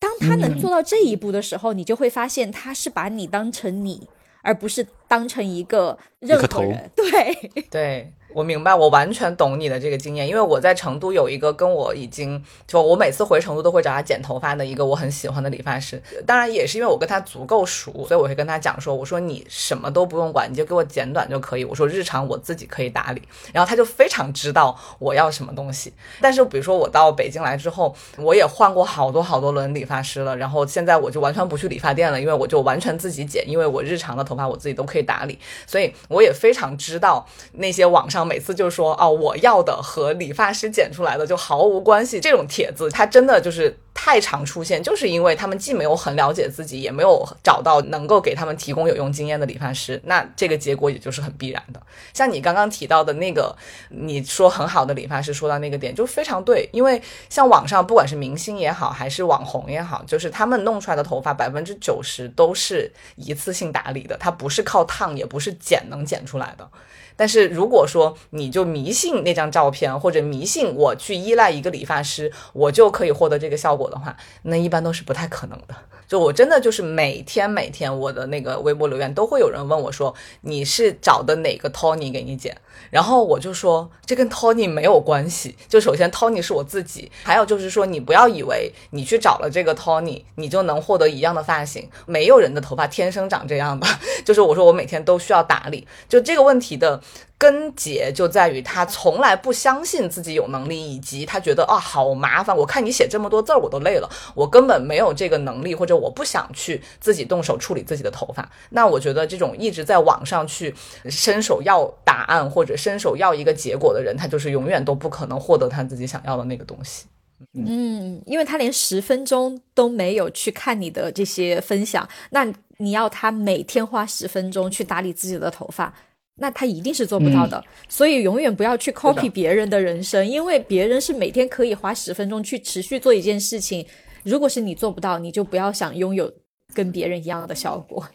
[0.00, 4.08] 当他能做到这一步的时候，你就会发现他是把你当成你，
[4.42, 6.90] 而不是当成一个任何人。
[6.96, 7.34] 对
[7.70, 23.22] 对。”我明白，我完全懂你的这个经验，因为我在成都有一个跟我已经就我每次回成都都会找他剪头发的一个我很喜欢的理发师，当然也是因为我跟他足够熟，所以我会跟他讲说，我说你什么都不用管，你就给我剪短就可以，我说日常我自己可以打理，
[23.54, 25.94] 然后他就非常知道我要什么东西。
[26.20, 38.25] 但是比如说我到北京来之后，我也换过好多好多轮理发师了，然后现在我就完全不去理发店了，因为我就完全自己剪，因为我日常的头发我自己都可以打理，所以我也非常知道那些网上。
[38.26, 42.20] 每次就说哦，我要的和理发师剪出来的就毫无关系。
[42.20, 51.80] 这种帖子，它真的就是太常出现，就是因为他们既没有很了解自己，也没有找到能够给他们提供有用经验的理发师，那这个结果也就是很必然的。
[52.12, 53.56] 像你刚刚提到的那个，
[53.90, 56.68] 你说很好的理发师说到那个点，就非常对。
[56.72, 66.68] 因为像网上不管是明星也好，还是网红也好，就是他们弄出来的头发百分之九十都是一次性打理的，它不是靠烫，也不是剪能剪出来的。
[67.16, 75.74] 但是如果说你就迷信那张照片，或者迷信我去依赖一个理发师，我就可以获得这个效果的话，那一般都是不太可能的。
[76.08, 82.56] 就我真的就是每天每天我的那个微博留言都会有人问我说，你是找的哪个 Tony 给你剪？
[82.90, 85.56] 然后我就说这跟 Tony 没有关系。
[85.68, 91.88] 就首先 Tony 是我自己，还有就是说你不要以为你去找了这个 Tony，你就能获得一样的发型。
[92.06, 93.86] 没有人的头发天生长这样的。
[94.24, 95.86] 就是我说我每天都需要打理。
[96.08, 97.00] 就这个问题的。
[97.38, 102.56] 根结就在于他从来不相信自己有能力，以及他觉得啊好麻烦。
[102.56, 108.50] 我看你写这么多字儿，我都累了，我根本没有这个能力，或者我不想去自己动手处理自己的头发。
[108.70, 110.74] 那我觉得这种一直在网上去
[111.10, 117.04] 伸手要答案或者伸手要一个结果的人，他就是永远都不可能获得他自己想要的那个东西。
[117.52, 125.92] 嗯，因为他连十分钟都没有去看你的这些分享，那你要他每天花十分钟去打理自己的头发。
[126.38, 133.86] 那他一定是做不到的，所以永远不要去 copy 别人的人生，因为别人是每天可以花十分钟去持续做一件事情。
[134.22, 136.30] 如果是你做不到，你就不要想拥有
[136.74, 138.06] 跟别人一样的效果。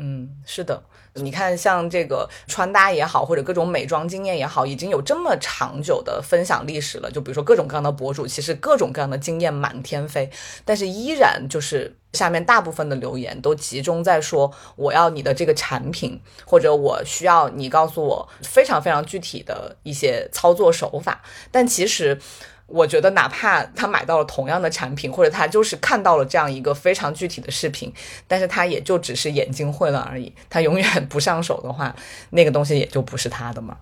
[0.00, 0.80] 嗯，是的，
[1.14, 7.10] 你看，像这个穿搭也好，或者各种美妆经验也好，已经有这么长久的分享历史了。
[7.10, 10.30] 就比如说各种各样的博主，其实各种各样的经验满天飞，
[10.64, 22.20] 但是依然就是下面大部分的留言都集中在说我要你的这个产品，或者我需要你告诉我非常非常具体的一些操作手法，但其实。
[22.68, 27.90] 我觉得，哪怕他买到了同样的产品，或者他就是看到了这样一个非常具体的视频，
[28.26, 30.30] 但是他也就只是眼睛会了而已。
[30.50, 31.96] 他永远不上手的话，
[32.30, 33.78] 那个东西也就不是他的嘛。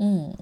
[0.00, 0.34] 嗯。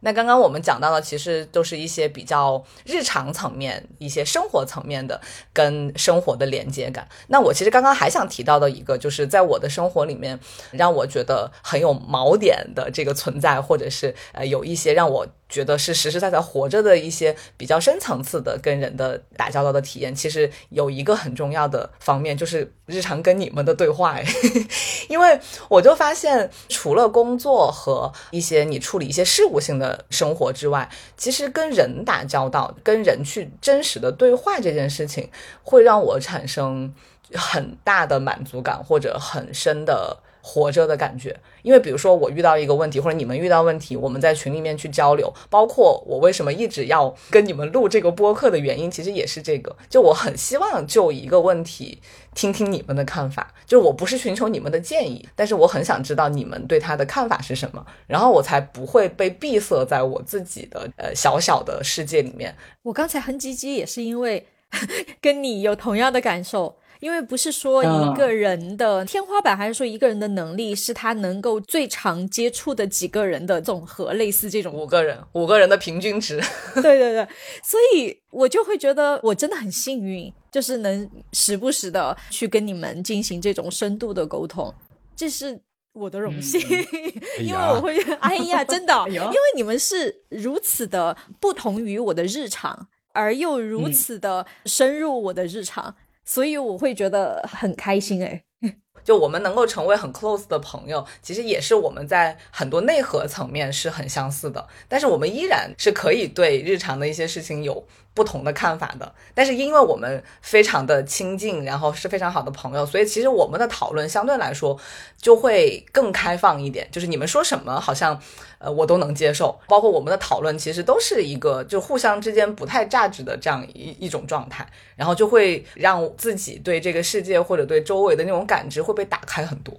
[0.00, 5.18] 那刚刚我们讲到的，其实都是一些比较日常层面、一些生活层面的
[5.50, 7.08] 跟生活的连接感。
[7.28, 10.38] 那我其实刚刚还想提到的一个，就是在我的生活里面，
[10.72, 15.26] 让我觉得很有锚点的这个存在，或者是呃有一些让我。
[15.54, 24.18] 觉得是实实在在活着的一些比较深层次的跟人的打交道的体验，其实有一个很重要的方面，就是日常跟你们的对话。
[25.08, 25.38] 因为
[25.68, 35.30] 我就发现，除了工作和一些你处理一些事务性的生活之外，其实跟人打交道、跟人去真实的对话这件事情，
[35.62, 36.92] 会让我产生
[37.32, 40.18] 很大的满足感或者很深的。
[40.46, 41.34] 活着的感觉，
[41.64, 51.98] 因为比如说我遇到一个问题，或者你们遇到问题，我们在群里面去交流，包括我为什么一直要跟你们录这个播客的原因，其实也是这个，就我很希望就一个问题
[52.34, 62.54] 听听你们的看法，就我不是寻求你们的建议，但是我很想知道你们对他的看法是什么，然后我才不会被闭塞在我自己的呃小小的世界里面。
[62.82, 64.46] 我刚才哼唧唧也是因为
[65.22, 66.76] 跟你有同样的感受。
[67.04, 76.40] 因为不是说一个人的天花板，还是说一个人的能力是他能够最常接触的几个人的总和，类似这种五个人，五个人的平均值。
[76.76, 77.28] 对对对，
[77.62, 84.74] 所以我就会觉得我真的很幸运，就是能时不时的去跟你们进行这种深度的沟通，
[85.14, 85.60] 这是
[85.92, 86.58] 我的荣幸。
[87.38, 95.94] 因为我会，哎呀，真的，因为你们是如此的不同于我的日常，而又如此的深入我的日常。
[96.24, 98.42] 所以我会觉得很开心哎，
[99.04, 107.86] 就我们能够成为很 close 的朋友，其实也是我们在很多内核层面是很相似的，但是我们依然是可以对日常的一些事情有。
[108.14, 114.78] 不同的看法的，但是因为我们非常的亲近，然后是非常好的朋友，所以其实我们的讨论相对来说
[115.20, 116.88] 就会更开放一点。
[116.92, 118.18] 就是你们说什么，好像
[118.58, 129.74] 呃我都能接受，包括我们的讨论其实都是一个就互相之间不太价值的这样一一种状态，然后就会让自己对这个世界或者对周围的那种感知会被打开很多。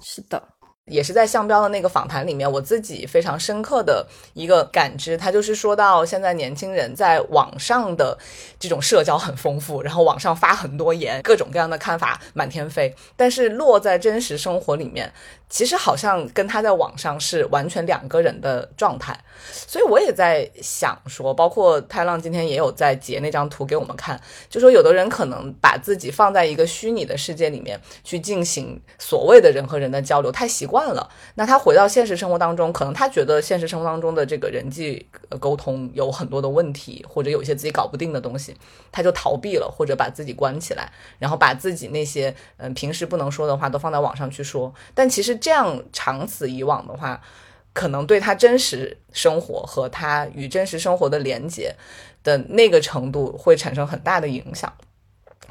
[0.00, 0.40] 是的。
[0.90, 8.18] 也是在向标的那个访谈里面，我自己非常深刻的一个感知，他就是说到现在年轻人在网上的
[8.58, 15.12] 这种社交很丰富，然后网上发很多言，各种各样的看法满天飞，但是落在真实生活里面。
[15.48, 19.14] 其实好像跟他在网上是完全两个人的状态，
[19.44, 24.18] 所以我也在想说，包括太浪今天也有在截那张图给我们看，
[24.48, 31.08] 就说有的人可能把自己放在一个虚拟的世界里面去进行所谓的人和人的交流，太习惯惯了。
[31.36, 35.06] 那他回到现实生活当中，可能他觉得现实生活当中的这个人际
[35.38, 38.56] 沟通有很多的问题，或者有一些自己搞不定的东西，
[38.90, 45.38] 他就逃避了，或者把自己关起来，然后把自己那些嗯平时不能说的话都放在网上去说，但其实。
[45.42, 47.20] 这样长此以往的话，
[47.72, 51.74] 可能对他真实生活和他与真实生活的连接
[52.22, 54.72] 的那个程度会产生很大的影响。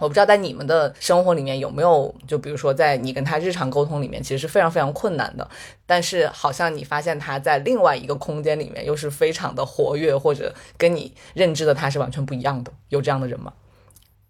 [0.02, 5.48] 我不知道在你们的生活里面有没有，就比如说在你跟他日常沟通里面，其实是非常非常困难的。
[5.86, 12.72] 但是好像你发现他在另外一个空间里面又是非常的活跃，或者跟你认知的他是完全不一样的。
[12.90, 13.54] 有这样的人吗？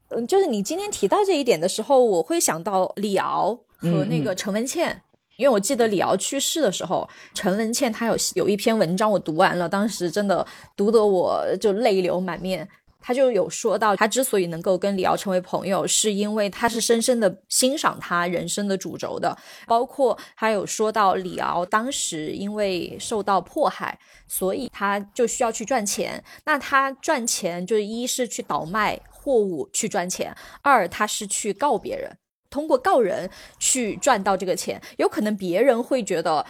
[0.10, 5.02] 嗯，就是你今天提到这一点的时候，我会想到李敖和那个陈文茜。
[5.38, 12.68] 因为我记得李敖去世的时候，陈文茜她有有一篇文章我读完了，当时真的读得我就泪流满面。
[13.02, 19.36] 他就有说到，他之所以能够跟李敖成为朋友，是因为他是深深的欣赏他人生的主轴的。
[19.66, 26.24] 包括他有说到，李敖当时因为受到迫害，所以他就需要去赚钱。
[26.46, 32.16] 那他赚钱就是一是去倒卖货物去赚钱，二他是去告别人。
[32.50, 36.46] 通过告人去赚到这个钱，有可能别人会觉得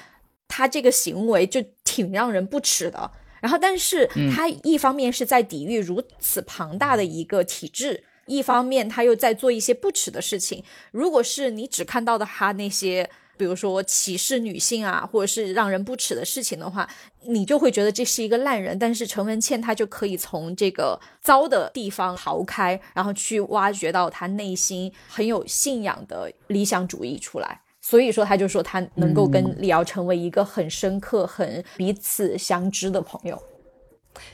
[0.47, 3.11] 他这个行为就挺让人不齿的。
[3.41, 10.63] 然后，但是他一方面是在抵御如此庞大的一个体制，一方面他又在做一些不耻的事情。
[10.91, 13.09] 如果是你只看到的他那些。
[13.37, 16.87] 比如说歧视女性啊，或者是让人不耻的事情的话，
[17.23, 18.77] 你就会觉得这是一个烂人。
[18.77, 27.60] 但是陈文茜她就可以从这个糟的地方逃开，然后去挖掘到她内心很有信仰的理想主义出来。
[27.81, 33.41] 所以说，他就说他能够跟李敖成为一个很深刻、很彼此相知的朋友。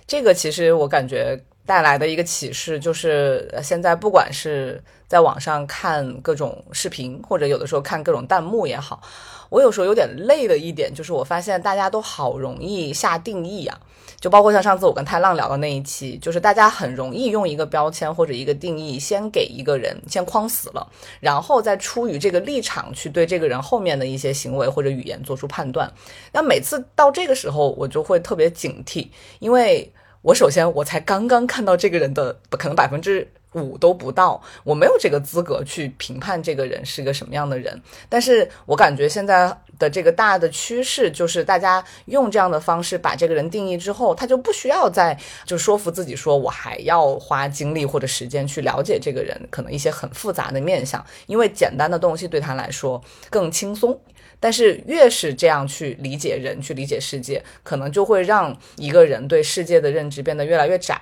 [0.06, 1.42] 这个其实我感觉。
[1.68, 9.02] 带来的一个启示就是，现在不管是在网上看各种视频，或者有的时候看各种弹幕也好，
[9.50, 13.80] 我有时候有点累的一点就是，我发现大家都好容易下定义啊，
[14.20, 20.88] 就包括像上次我跟太浪聊的那一期，就是大家很容易用一个标签或者一个定义，先给一个人先框死了，
[21.20, 25.92] 然后再出于这个立场去对这个人后面的一些行为或者语言做出判断。
[26.34, 29.08] 那每次到这个时候，我就会特别警惕，
[29.40, 29.92] 因为。
[30.24, 37.82] 我首先，我才刚刚看到这个人的可能百分之五都不到，我没有这个资格去评判这个人是个什么样的人。
[38.10, 54.00] 但是我感觉现在的这个大的趋势就是，大家用这样的方式把这个人定义之后，他就不需要再就说服自己说我还要花精力或者时间去了解这个人可能一些很复杂的面相，因为简单的东西对他来说更轻松。
[54.40, 61.02] 但是越是这样去理解人、去理解世界，可能就会让一个人对世界的认知变得越来越窄。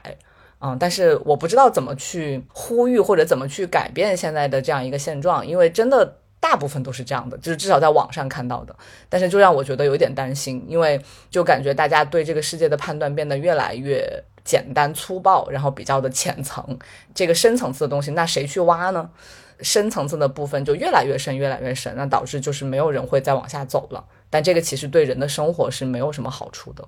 [0.60, 8.76] 嗯，但是我不知道怎么去呼吁或者怎么去改变现在的这样一个现状，因为真的大部分都是这样的，就是至少在网上看到的。
[9.10, 11.00] 但是就让我觉得有点担心，因为
[11.30, 16.80] 就感觉大家对这个世界的判断变得越来越简单粗暴，然后比较的浅层。
[17.14, 19.10] 这个深层次的东西，那谁去挖呢？
[19.62, 24.04] 深层次的部分就越来越深，越来越深，那导致就是没有人会再往下走了。
[24.30, 26.86] 但这个其实对人的生活是没有什么好处的。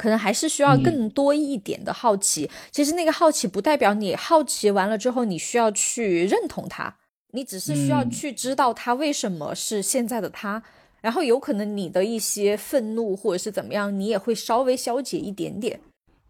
[0.00, 2.50] 可能还是需要更多一点的好奇。
[2.70, 6.96] 其实那个好奇不代表你好奇完了之后你需要去认同他，
[7.32, 10.62] 你只是需要去知道他为什么是现在的他。
[11.02, 15.80] 然后有可能你的一些愤怒或者是怎么样，你也会稍微消解一点点。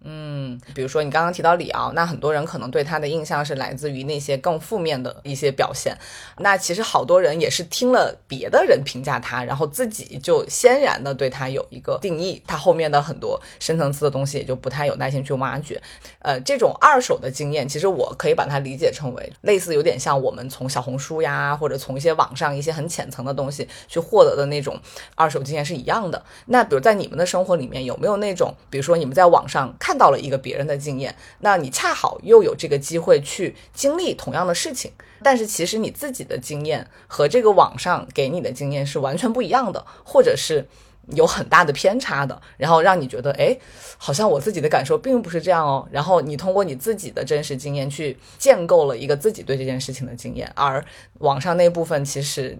[0.02, 5.94] 嗯，比如说你刚刚提到李敖，那很多人可能对他的印象是来自于那些更负面的一些表现。
[6.38, 15.78] 那其实好多人也是听了别的人评价他，然后自己就先然的对他有一个定义，他后面的很多深层次的东西也就不太有耐心去挖掘。
[16.20, 24.80] 呃，这种二手的经验，其实我可以把它理解成为类似有点像我们从小红书呀，或者从一些网上一些很浅层的东西去获得的那种
[25.14, 26.24] 二手经验是一样的。
[26.46, 29.89] 那比如在你们的生活里面有没有那种，比如说你们在网上看。
[29.90, 40.64] 看到了一个别人的经验，那你恰好又有这个机会去经历同样的事情，但是其实你自己的经验和这个网上给你的经验是完全不一样的，或者是
[41.08, 43.58] 有很大的偏差的，然后让你觉得，哎，
[43.98, 45.88] 好像我自己的感受并不是这样哦。
[45.90, 50.84] 然后你通过你自己的真实经验去建构了一个自己对这件事情的经验，而
[51.18, 52.56] 网上那部分其实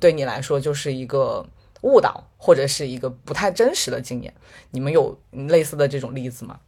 [0.00, 1.46] 对你来说就是一个。
[1.86, 4.34] 误导或者是一个不太真实的经验，
[4.72, 6.58] 你们有类似的这种例子吗？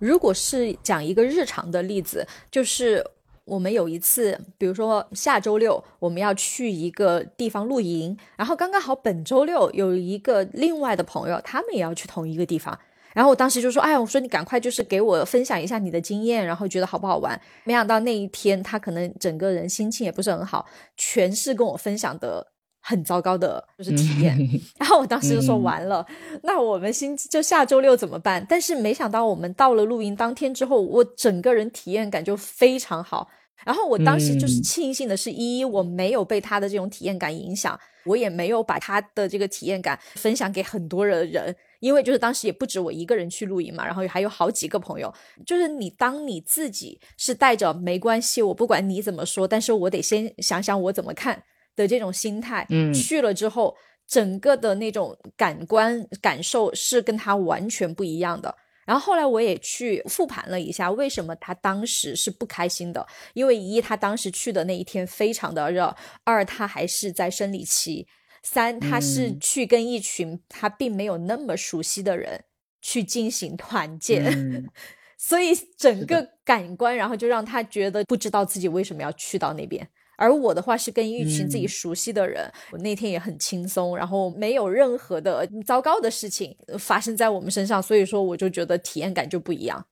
[0.00, 3.04] 如果是讲一个日常的例子，就是
[3.44, 12.78] 我们有一次，比如说下周六我们要去一个地方露营，然后刚刚好本周六有一个另外的朋友，他们也要去同一个地方，
[13.12, 22.52] 然后我当时就说：“哎，我说你赶快就是给我分享一下你的经验，然后觉得好不好玩？”没想到那一天他可能整个人心情也不是很好，全是跟我分享的。
[22.80, 24.36] 很糟糕的就是体验，
[24.78, 26.06] 然后我当时就说完了，
[26.42, 28.44] 那我们星期就下周六怎么办？
[28.48, 33.28] 但是没想到我们到了露营当天之后，我整个人体验感就非常好。
[33.66, 45.12] 然后我当时就是庆幸的是，一我没有被他的这种体验感影响，我也没有把他的这个体验感分享给很多的人，因为就是当时也不止我一个人去露营嘛，然后还有好几个朋友。
[45.44, 51.42] 就是你当你自己是带着没关系，我不管你怎么说，但是我得先想想我怎么看。
[51.76, 58.54] 的这种心态，嗯，去了之后，整个的那种感官感受是跟他完全不一样的。
[58.86, 63.06] 然后后来我也去复盘了一下，为什么他当时是不开心的？
[63.34, 65.94] 因为一他当时去的那一天非常的热，
[66.24, 68.08] 二他还是在生理期，
[68.42, 72.42] 三他是去跟一群他并没有那么熟悉的人
[72.82, 74.70] 去进行团建，
[75.16, 79.88] 所以整个感官，然后就让他觉得不知道自己为什么要去到那边。
[80.20, 89.82] 而我的话是跟一群自己熟悉的人，我那天也很轻松，然后没有任何的糟糕的事情发生在我们身上，所以说我就觉得体验感就不一样。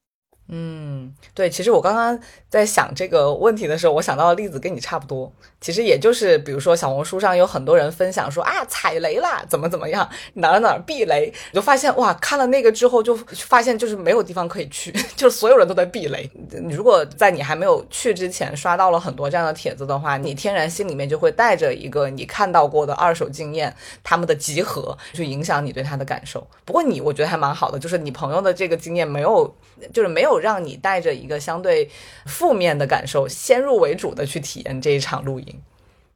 [0.51, 2.19] 嗯，对，其实我刚刚
[2.49, 5.31] 在想这个问题的时候，我想到的例子跟你差不多。
[5.61, 16.31] 其实也就是，比如说小红书上有很多人分享说啊，踩雷啦，怎么怎么样，哪哪避雷，你就发现哇，看了那个之后，就发现就是没有地方可以去，就是所有人都在避雷。
[16.63, 26.47] 你如果在你还没有去之前刷到了很多这样的帖子的话，你天然心里面就会带着一个你看到过的二手经验，他们的集合去影响你对他的感受。
[26.65, 29.55] 不过你我觉得还蛮好的，就是你朋友的这个经验没有，
[29.93, 30.38] 就是没有。
[30.39, 31.91] 让你带着一个相对
[32.27, 35.63] 负面的感受，先入为主的去体验这一场露营。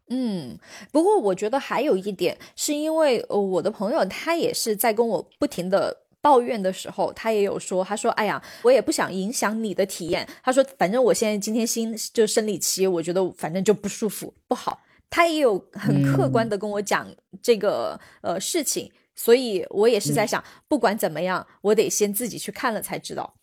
[0.09, 0.59] 嗯，
[0.91, 17.07] 不过我觉得还有一点，是因为我的朋友他也是在跟我不停的抱怨的时候，他也有说，他说：“哎呀，我也不想影响你的体验。”他说：“反正我现在今天心就生理期，我觉得反正就不舒服，不好。”他也有很客观的跟我讲
[17.43, 23.35] 这个呃事情，所以我也是在想，不管怎么样，我得先自己去看了才知道。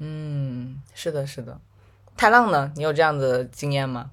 [0.00, 1.60] 嗯，是的，是的。
[2.16, 2.72] 太浪呢？
[2.74, 4.10] 你有这样的经验吗？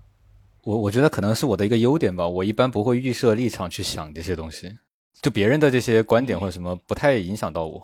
[0.64, 2.28] 我我觉得可能是我的一个优点吧。
[2.28, 4.78] 我一般不会预设立场去想这些东西，
[5.22, 7.82] 就别人的这些观点或者什么不太影响到我。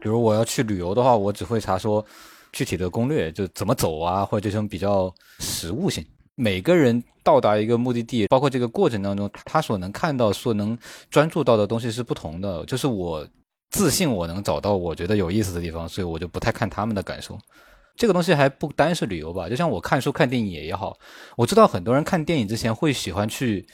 [0.00, 2.04] 比如我要去旅游的话，我只会查说
[2.52, 6.04] 具体的攻略，就怎么走啊，或者这种比较实物性。
[6.34, 10.76] 每个人到达一个目的地，包括这个过程当中，他所能看到、所能
[11.10, 12.64] 专注到的东西是不同的。
[12.64, 13.26] 就是我
[13.72, 17.36] 自信我能找到我觉得有意思的地方，所以我就不太看他们的感受。
[17.96, 20.96] 这个东西还不单是旅游吧，就像我看书、看电影也也好，
[21.36, 23.66] 我知道很多人看电影之前会喜欢去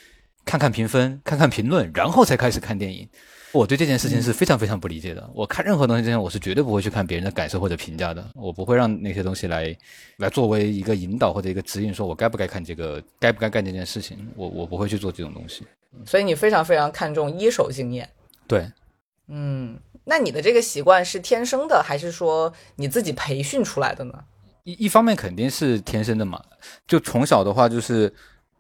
[0.45, 3.09] 看看评分、看看评论，然后才开始看电影。
[3.53, 5.31] 我对这件事情是非常非常不理解的。
[5.33, 8.29] 我看任何东西之前，我是绝对不会去看别人的感受或者评价的。
[8.35, 9.75] 我不会让那些东西来
[10.19, 14.19] 来作为一个引导或者一个指引，说我该不该看这个，该不该干这件事情。
[14.37, 15.65] 我我不会去做这种东西。
[16.05, 18.09] 所以你非常非常看重一手经验。
[18.47, 18.71] 对，
[19.29, 19.79] 嗯。
[20.09, 24.15] 那你的这个习惯是天生的，还是说你自己培训出来的呢？
[24.65, 26.43] 一一方面肯定是天生的嘛，
[26.87, 28.09] 就从小的话就是，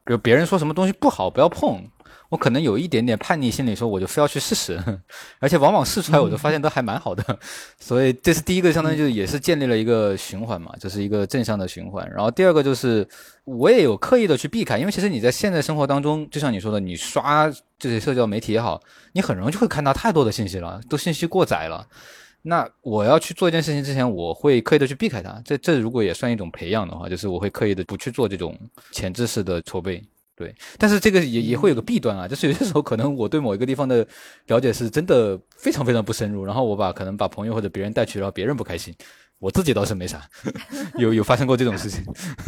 [0.04, 1.82] 比如别人说什么东西不好，不要碰。
[2.28, 4.78] 我可能有一点点叛逆心理，说我就非要去试试，
[5.40, 7.38] 而且往往试出来，我就发现都还蛮好的，
[7.80, 12.06] 所以这是第一个，相当于就也是建立了一个循环嘛，这是一个正向的循环。
[12.10, 13.06] 然后第二个就是
[13.44, 18.80] 我也有刻意的去避开，因为其实你在现在生活当中，就像你说的，你刷这些社交媒体也好，
[19.12, 21.86] 你很容易就会看到太多的信息了，都信息过载了。
[22.42, 25.42] 那我要去做一件事情之前，我会刻意的去避开它。
[25.44, 28.56] 这这如果也算一种培养的话，就是我会刻意的不去做这种
[28.92, 30.02] 前置式的筹备。
[30.38, 34.06] 对，但是这个也也会有个弊端啊，就是有些时候可能我对某一个地方的
[34.46, 38.94] 了解是真的非常非常不深入，然后我把可能把朋友或者别人带去，然后别人不开心，
[39.40, 40.22] 我自己倒是没啥，
[40.94, 42.04] 有有发生过这种事情。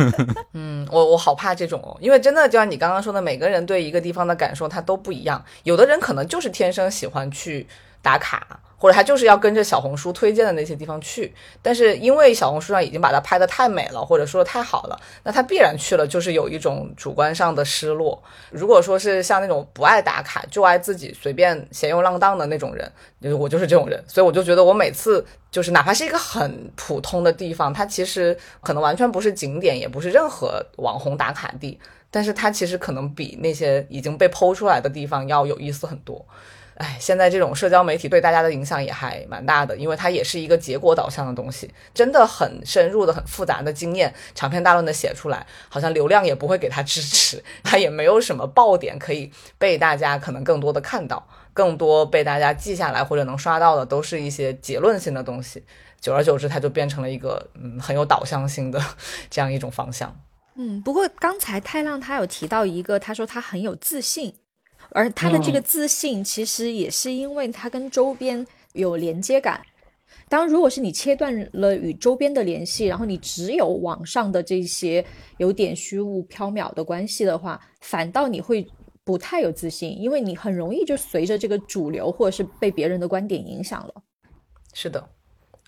[0.54, 7.66] 嗯，我我好怕这种哦，因为真的就像你刚刚说的，每个人对一个地方的感受他都不一样，有的人可能就是天生喜欢去
[8.00, 8.60] 打卡。
[8.80, 18.20] 或者他就是要跟着小红书推荐的那些地方去，但是因为小红书上已经把它拍的太美了，或者说的太好了，那他必然去了，就是有一种主观上的失落。
[18.50, 31.78] 如果说是像那种不爱打卡，就爱自己随便闲游浪荡的那种人，我就是这种人，所以我就觉得我每次就是哪怕是一个很普通的地方，它其实可能完全不是景点，也不是任何网红打卡地，
[32.10, 36.24] 但是它其实可能比那些已经被剖出来的地方要有意思很多。
[36.80, 55.62] 哎，现在这种社交媒体对大家的影响也还蛮大的，因为它也是一个结果导向的东西，真的很深入的、很复杂的经验，长篇大论的写出来，好像流量也不会给他支持， 他也没有什么爆点可以被大家可能更多的看到，更多被大家记下来或者能刷到的，都是一些结论性的东西，
[56.00, 58.82] 久而久之，它就变成了一个嗯很有导向性的
[59.28, 60.18] 这样一种方向。
[60.56, 64.34] 嗯，不过刚才太浪他有提到一个，他说他很有自信。
[64.92, 69.60] 而他的这个自信，其实也是因为他跟周边有连接感。
[70.28, 75.04] 当如果是你切断了与周边的联系，然后你只有网上的这些
[75.38, 78.66] 有点虚无缥缈的关系的话，反倒你会
[79.02, 83.94] 不太有自信，因为你很容易就随着这个主流或者是被别人的观点影响了。
[84.72, 85.08] 是的。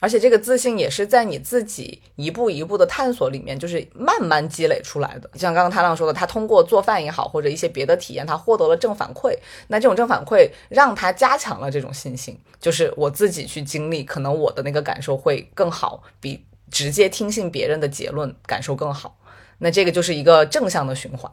[0.03, 5.31] 而且这个自信也是在你自己一步一步的探索里面，就是慢慢积累出来的。
[5.35, 9.33] 像刚刚太浪说的，他通过做饭也好，或者一些别的体验，他获得了正反馈。
[9.69, 19.17] 那这种正反馈让他加强了这种信心，就是我自己去经历，可能我的那个感受会更好，比直接听信别人的结论感受更好。
[19.59, 21.31] 那这个就是一个正向的循环。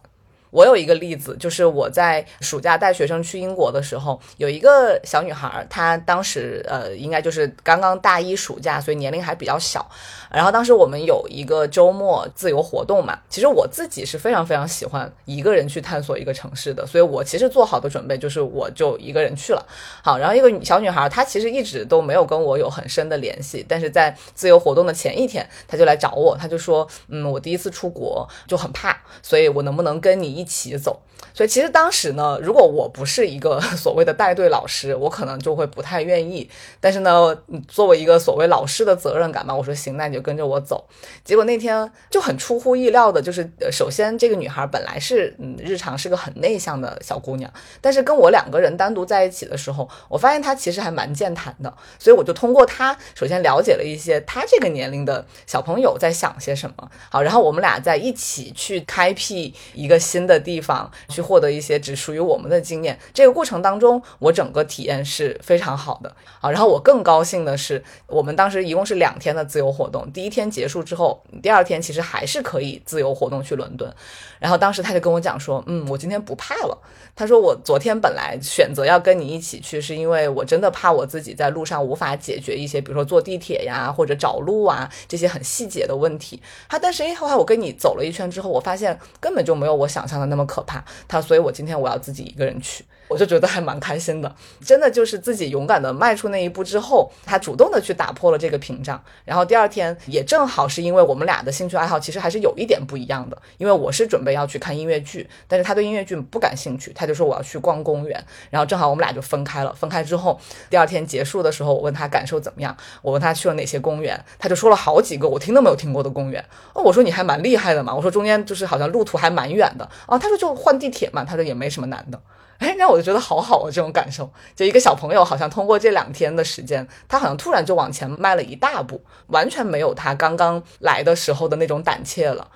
[0.52, 9.88] 我有一个例子，就是我在暑假带学生去英国的时候，有一个小女孩，她当时呃，应该就是刚刚大一暑假，所以年龄还比较小。
[10.32, 19.66] 然后当时我们有一个周末自由活动嘛，其实我自己是非常非常喜欢一个人去探索一个城市的，所以我其实做好的准备就是我就一个人去了。
[20.04, 31.02] 好，然后一个小女孩，她其实一直都没有跟我有很深的联系，但是在自由活动的前一天，她就来找我，她就说，嗯，我第一次出国就很怕，所以我能不能跟你一起走？
[31.34, 36.50] 所以其实当时呢，如果我不是一个 所谓的带队老师，我可能就会不太愿意。
[36.80, 37.38] 但是呢，
[37.68, 40.88] 作为一个所谓老师的责任感嘛，我说行，那你就跟着我走。
[41.24, 51.74] 结果那天就很出乎意料的，就是首先这个女孩本来是嗯日常是个很内向的小姑娘，但是跟我两个人单独在一起的时候，我发现她其实还蛮健谈的。
[52.00, 56.90] 所以我就通过她，首先了解了一些她这个年龄的小朋友在想些什么。
[57.10, 60.90] 好，然后我们俩在一起去开辟一个新的地方。
[61.10, 66.52] 去获得一些只属于我们的经验，这个过程当中，我整个体验是非常好的啊。
[66.52, 73.92] 然后我更高兴的是，我们当时一共是两天的自由活动，第一天结束之后，第二天其实还是可以自由活动去伦敦。
[74.40, 76.78] 然后当时他就跟我讲说，嗯，我今天不怕了。
[77.16, 86.42] 他说我昨天本来选择要跟你一起去，是因为我真的怕我自己在路上无法解决一些，比如说坐地铁呀或者找路啊这些很细节的问题。
[86.70, 90.84] 他但是哎后来我跟你走了一圈之后，我发现根本就没有我想象那么可怕。
[91.08, 92.86] 他，所以我今天我要自己一个人去。
[93.10, 94.34] 我就觉得还蛮开心的，
[94.64, 99.04] 真的就是自己勇敢的迈出那一步之后，他主动的去打破了这个屏障。
[99.26, 108.24] 然后第二天也正好是因为我们俩的兴趣爱好其实还是有一点不一样的，因为我是准备要去看音乐剧，但是他对音乐剧不感兴趣，他就说我要去逛公园。
[108.52, 109.74] 然后正好我们俩就分开了。
[109.74, 110.40] 分开之后，
[110.70, 116.44] 第二天结束的时候，我问他感受怎么样，我问他去了哪些公园，他就说了好几个我听都没有听过的公园。
[116.74, 119.90] 哦，我说你还蛮厉害的嘛，我说中间就是好像路途还蛮远的。
[120.06, 122.22] 啊，他说就换地铁嘛，他说也没什么难的。
[122.60, 132.52] 哎，让我就觉得好好啊，这种感受，就一个小朋友好像通过这两天的时间，他好像突然就往前迈了一大步，完全没有他刚刚来的时候的那种胆怯了。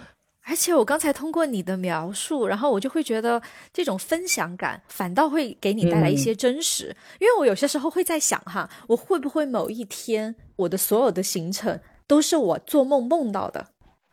[0.45, 3.41] 而且我刚才通过你的描述，然后我就会觉得
[3.71, 13.67] 这种分享感反倒会给你带来一些真实，因为我有些时候会在想哈，我会不会某一天我的所有的行程都是我做梦梦到的，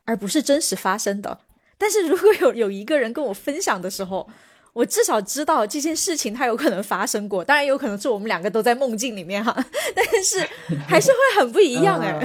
[0.05, 1.41] 而不是真实发生的。
[1.77, 4.29] 但是如果有有一个人跟我分享的时候，
[4.73, 9.55] 我至少知道这件事情它有可能发生过，当然有可能是我们两个都在梦境里面哈，
[9.95, 10.39] 但是
[10.87, 12.21] 还是会很不一样哎。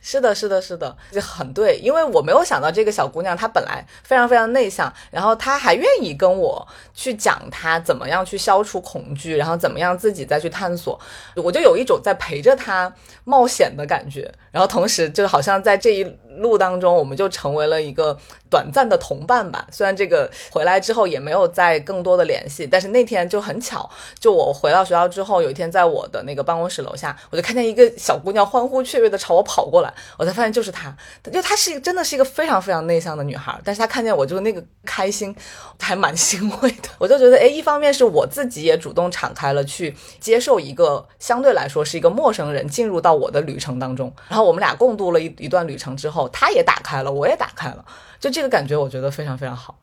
[0.00, 10.98] 是的，是的，是的，就很对，因为我没有想到这个小姑娘她本来非常非常内向，然后她还愿意跟我去讲她怎么样去消除恐惧，然后怎么样自己再去探索，
[11.36, 12.92] 我就有一种在陪着她
[13.24, 18.16] 冒险的感觉，然后同时就好像在这一路当中，我们就成为了一个
[18.48, 19.66] 短暂的同伴吧。
[19.70, 23.88] 虽然这个回来之后也没有再更多的联系，但是那天就很巧，
[24.18, 29.92] 就我回到学校之后，有一天在我的那个办公室楼下，我就看见一个小姑娘欢呼雀跃的朝我跑过来。
[30.18, 30.94] 我才发现就是她，
[31.30, 35.34] 就她是一个真的是一个非常非常内向的女孩，但是她看见我就那个开心，
[35.78, 36.88] 还蛮欣慰的。
[36.98, 47.84] 我就觉得，哎，一方面是我自己也主动敞开了去接受一个相对来说是一个陌生人进入到我的旅程当中，然后我们俩共度了一一段旅程之后，他也打开了，我也打开了，
[48.18, 49.78] 就这个感觉，我觉得非常非常好。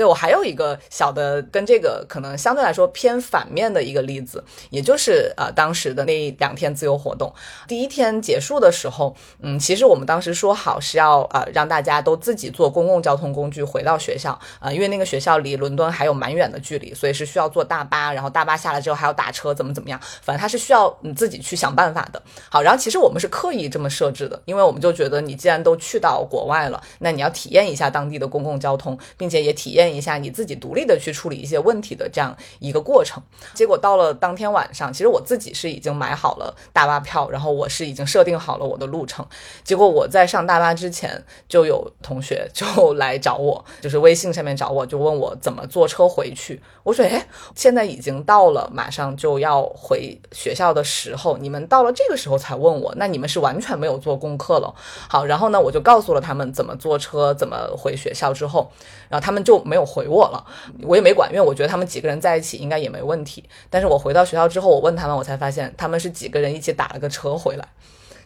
[0.00, 7.30] 对我还有一个小的跟这个可能相对来说偏反面的一个例子，也就是呃当时的那两天自由活动，
[7.68, 22.22] 第一天结束的时候，嗯，其实我们当时说好是要呃让大家都自己坐公共交通工具回到学校，呃，因为那个学校离伦敦还有蛮远的距离，所以是需要坐大巴，然后大巴下来之后还要打车，怎么怎么样，反正他是需要你自己去想办法的。
[22.48, 29.89] 好，然后其实我们是刻意这么设置的，因为我们就觉得你既然都去到国外了，那你要体验一下当地的公共交通，并且也体验。
[29.94, 33.22] 一下你自己独立的去处理一些问题的这样一个过程，
[33.54, 39.26] 结果到了当天晚上，其实我自己是已经买好了大巴票，然后我是已经设定好了我的路程。
[39.64, 46.60] 结果我在上大巴之前，就有同学 就来找我，就是微信上面找我，就问我怎么坐车回去。
[46.82, 54.74] 我说，哎，现在已经到了马上就要回学校的时候，你们到了这个时候才问我，那你们是完全没有做功课了。
[55.08, 58.70] 好，然后呢，我就告诉了他们怎么坐车，怎么回学校之后。
[59.10, 60.42] 然后他们就没有回我了，
[60.82, 63.44] 我也没管，因为我觉得他们几个人在一起应该也没问题。
[63.68, 67.68] 但是我回到学校之后，我问他们，我才发现他们是几个人一起打了个车回来，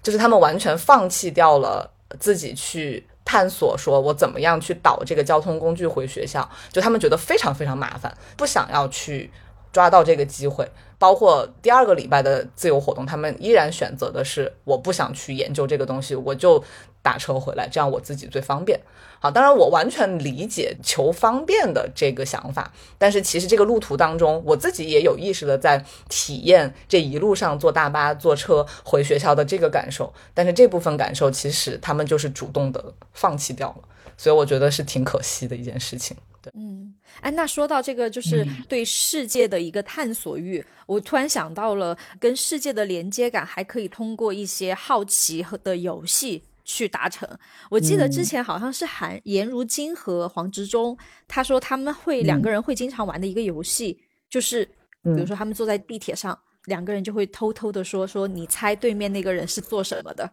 [0.03, 9.33] 就是他们完全放弃掉了自己去探索，说我怎么样去导这个交通工具回学校，就他们觉得非常非常麻烦，不想要去
[9.73, 10.71] 抓到这个机会。
[11.05, 16.65] 包括第二个礼拜的自由活动，他们依然选择的是我不想去研究这个东西，我就
[17.03, 18.81] 打车回来，这样我自己最方便。
[19.21, 32.83] 好，当然我完全理解求方便的这个想法，但是其实这个路途当中，我自己也有意识的在体验这一路上坐大巴、坐车回学校的这个感受，但是这部分感受其实他们就是主动的
[33.13, 33.87] 放弃掉了，
[34.17, 36.17] 所以我觉得是挺可惜的一件事情。
[36.45, 46.45] 对，嗯，哎，那说到这个，就是对世界的一个探索欲，我突然想到了跟世界的连接感，还可以通过一些好奇和的游戏。
[46.67, 47.29] 去达成。
[47.69, 50.97] 我记得之前好像是韩颜如晶和黄执中，
[51.29, 54.65] 他说他们会两个人会经常玩的一个游戏，就是
[55.03, 60.27] 比如说他们坐在地铁上，两个人就会偷偷的说说你猜对面那个人是做什么的。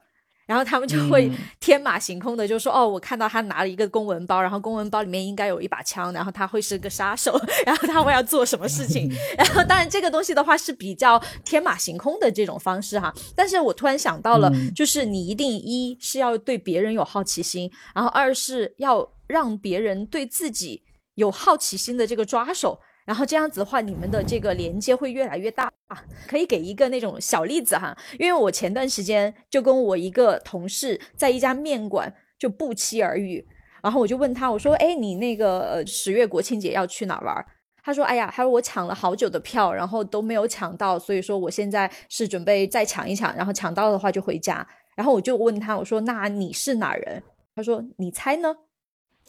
[0.46, 9.10] 然后他们就会 天马行空的就说：“哦，我看到他拿了一个公文包，然后公文包里面应该有一把枪，然后他会是个杀手， 然后他会要做什么事情？
[9.38, 13.14] 然后当然这个东西的话是比较天马行空的这种方式哈。
[13.36, 20.84] 但是我突然想到了，就是你一定一是要对别人有好奇心，然后二是要让别人对自己
[21.16, 26.04] 有好奇心的这个抓手。”然后这样子的话，你们的这个连接会越来越大啊！
[26.28, 33.46] 可以给一个那种小例子哈，因为我前段时间就跟我一个同事在一家面馆就不期而遇，
[33.82, 37.46] 然后我就问他，我说：“哎，你那个十月国庆节要去哪玩？”
[37.84, 47.24] 他说：“哎呀，他说我抢了好久的票，然后都没有抢到，所以说我现在是准备再抢一抢，然后抢到的话就回家。”然后我就问他，我说：“那你是哪人？”
[47.56, 48.56] 他说：“你猜呢？”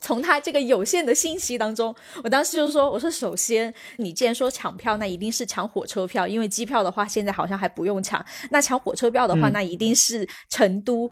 [0.03, 1.95] 从他这个有限的信息当中，
[2.25, 8.23] 我当时就说：“我说首先，你既然说抢票，那一定是抢火车票，因为机票的话现在好像还不用抢。
[8.51, 11.11] 那抢火车票的话，那一定是成都。”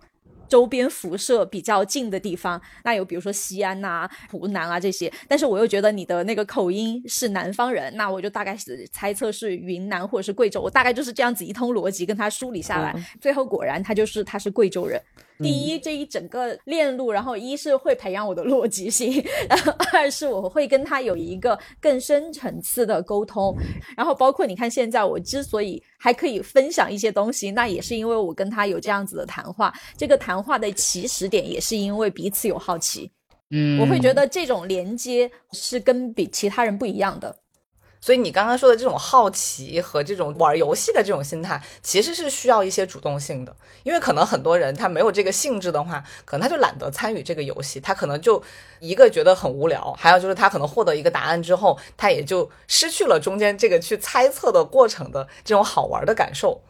[0.51, 15.01] 周边辐射比较近的地方，那有比如说西安呐、湖南啊这些，但是我又觉得你的那个口音是南方人，那我就大概是猜测是云南或者是贵州，我大概就是这样子一通逻辑跟他梳理下来，最后果然他就是他是贵州人。
[15.43, 23.57] 第一，这一整个链路，然后一是会培养我的逻辑性，然后二是我会跟他有一个更深层次的沟通，
[23.97, 33.11] 然后包括你看现在我之所以还可以分享一些东西，那也是因为我跟他有这样子的谈话，这个谈话的起始点也是因为彼此有好奇，
[33.51, 37.35] 嗯，我会觉得这种连接是跟比其他人不一样的。
[38.01, 43.55] 所以你刚刚说的这种好奇和这种玩游戏的这种心态，其实是需要一些主动性的。
[43.83, 48.43] 因为可能很多人他没有这个性质的话，可能他就懒得参与这个游戏，他可能就
[48.79, 56.63] 一个觉得很无聊，还有就是他可能获得一个答案之后，他也就失去了中间这个去猜测的过程的这种好玩的感受。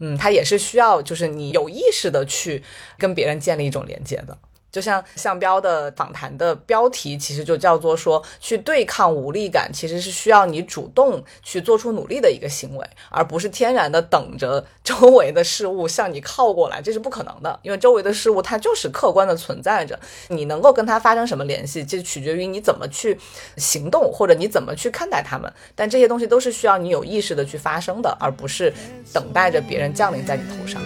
[0.00, 2.62] 嗯，他也是需要就是你有意识的去
[2.96, 4.38] 跟别人建立一种连接的。
[4.70, 17.58] 就像向标的访谈的标题，其实就叫做说，去对抗无力感，其实是需要你主动去做出努力的一个行为，而不是天然的等着周围的事物向你靠过来，这是不可能的。
[17.62, 19.98] 因为周围的事物它就是客观的存在着，
[20.28, 23.18] 你能够跟它发生什么联系，就取决于你怎么去
[23.56, 25.50] 行动，或者你怎么去看待它们。
[25.74, 28.72] 但这些东西都是需要你有意识的去发生的，而不是
[29.12, 30.80] 等待着别人降临在你头上。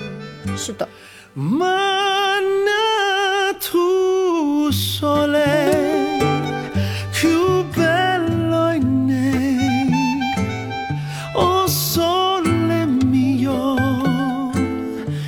[0.57, 0.89] 是的。
[3.59, 6.19] 두 손에
[7.13, 9.23] 큐벨로 있네
[13.13, 13.77] mio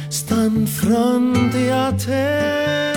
[0.09, 2.94] stan fronte a te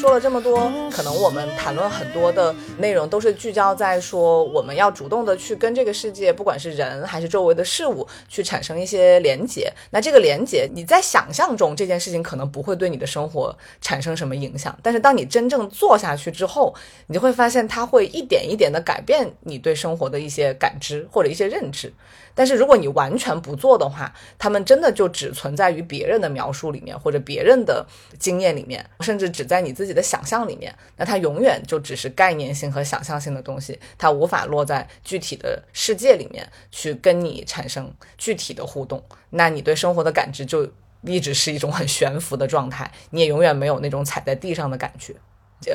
[0.00, 9.72] 说了这么多，可能我们谈论很多的内容都是聚焦在说，我们要主动的去跟这个世界，不管是人还是周围的事物，去产生一些连接。
[9.90, 16.72] 那这个连接，你在想象中这件事情可能不会对你的生活产生什么影响，但是当你真正做下去之后，
[17.08, 21.92] 你就会发现它会一点一点的改变你对生活的一些感知或者一些认知。
[22.36, 27.84] 但是如果你完全不做的话，他们真的就只存在于别人的描述里面，或者别人的
[28.16, 30.74] 经验里面，甚至只在你自己自己的想象里面。
[30.98, 39.02] 那它永远就只是概念性和想象性的东西，它无法落在具体的世界里面去跟你产生具体的互动。
[39.30, 40.70] 那你对生活的感知就
[41.00, 45.14] 一直是一种很悬浮的状态，你也永远没有那种踩在地上的感觉。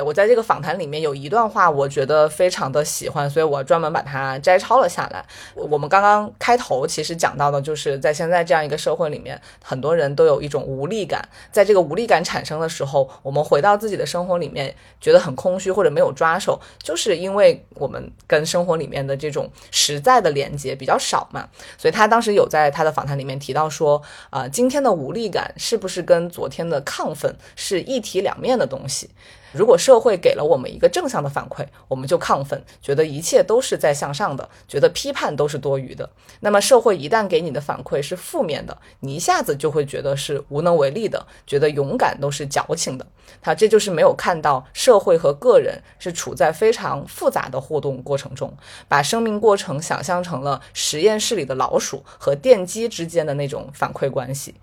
[0.04, 5.24] 我在这个访谈里面有一段话，我觉得非常的喜欢，所以我专门把它摘抄了下来。
[5.54, 11.28] 我们刚刚开头其实讲到的，就是在现在这样一个社会里面，很多人都有一种无力感。
[11.52, 21.46] 在这个无力感产生的时候，我们回到自己的生活里面，觉得很空虚或者没有抓手，就是因为我们跟生活里面的这种实在的连接比较少嘛。
[21.76, 29.10] 所以他当时有在他的访谈里面提到说，啊，今天的无力感是不是跟昨天的亢奋是一体两面的东西？
[29.54, 36.10] 如果社会给了我们一个正向的反馈，我们就亢奋，觉得一切都是在向上的，觉得批判都是多余的。
[36.40, 43.06] 那么社会一旦给你的反馈是负面的，你一下子就会觉得是无能为力的，觉得勇敢都是矫情的。
[43.40, 48.52] 他这就是没有看到社会和个人是处在非常复杂的互动过程中，
[48.88, 54.54] 把生命过程想象成了实验室里的老鼠和电机之间的那种反馈关系。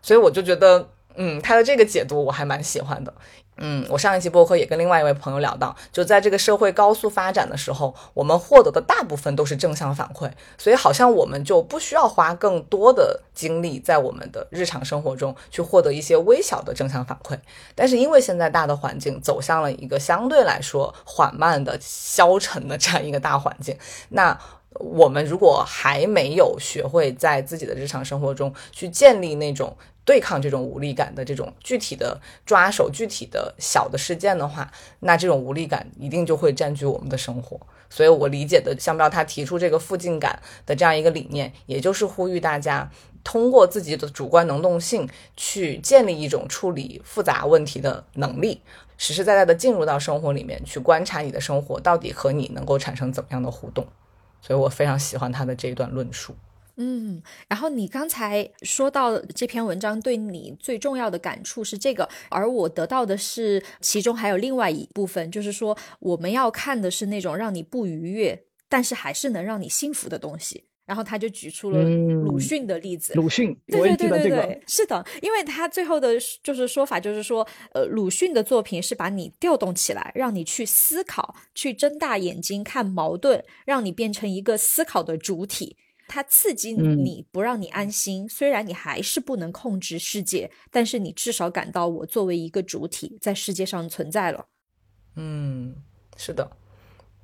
[0.00, 3.12] 所以我就觉得，嗯，他的这个解读我还蛮喜欢的。
[3.58, 17.38] 嗯，我上一期播客也跟另外一位朋友聊到，就在这个社会高速发展的时候，我们获得的大部分都是正向反馈，所以好像我们就不需要花更多的精力在我们的日常生活中去获得一些微小的正向反馈。
[17.74, 23.76] 但是因为现在大的环境走向了一个相对来说缓慢的消沉的 这样一个大环境，
[24.10, 24.38] 那
[24.74, 29.76] 我们如果还没有学会在自己的日常生活中去建立那种。
[30.04, 37.60] 对抗这种无力感的这种具体的抓手、具体的小的事件的话，那这种无力感一定就会占据我们的生活。
[37.90, 42.90] 所以我理解的香标他提出这个附近感的这样一个理念，也就是呼吁大家
[43.22, 45.06] 通过自己的主观能动性
[45.36, 48.62] 去建立一种处理复杂问题的能力，
[48.96, 53.86] 实实在在的进入到生活里面去观察你的生活到底和你能够产生怎么样的互动。
[54.40, 56.34] 所以我非常喜欢他的这一段论述。
[56.80, 70.67] 嗯，然后你刚才说到这篇文章对你最重要的感触是这个，而我得到的是其中还有另外一部分，就是说我们要看的是那种让你不愉悦，但是还是能让你幸福的东西。
[70.88, 73.12] 然后他就举出了嗯鲁迅的例子。
[73.12, 74.42] 鲁迅，对我也对对对这个。
[74.42, 85.76] 对，是的，因为他最后的就是说法就是说，呃，鲁迅的作品是把你调动起来，让你去思考，去睁大眼睛看矛盾，让你变成一个思考的主体。
[86.08, 88.26] 它刺激嗯你，不让你安心。
[88.26, 94.46] 虽然你还是不能控制世界，但是你至少感到我作为一个主体在世界上存在了。
[95.16, 95.74] 嗯，
[96.16, 96.50] 是的，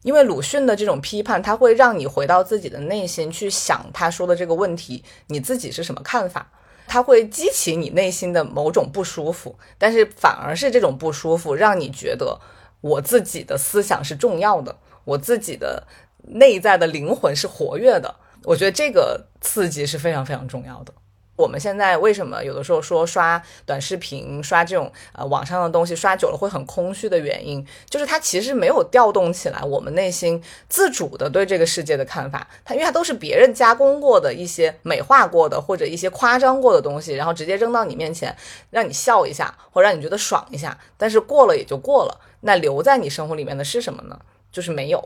[0.04, 6.46] 因为鲁迅的这种批判，他会让你回到自己的内心去想他说的这个问题，你自己是什么看法？
[6.86, 12.38] 他会激起你内心的某种不舒服，但是反而是这种不舒服让你觉得
[12.82, 15.86] 我自己的思想是重要的，我自己的
[16.22, 18.14] 内在的灵魂是活跃的。
[18.42, 20.92] 我觉得这个刺激是非常非常重要的。
[21.36, 32.46] 我们现在为什么有的时候说刷短视频、刷这种呃网上的东西刷久了会很空虚的原因，就是它其实没有调动起来我们内心自主的对这个世界的看法。
[32.64, 38.36] 它因为它都是别人加工过的一些美化过的或者一些夸张过的东西，然后直接扔到你面前，
[38.70, 42.20] 让你笑一下或让你觉得爽一下，但是过了也就过了。
[42.42, 44.18] 那留在你生活里面的是什么呢？
[44.54, 45.04] 就是没有，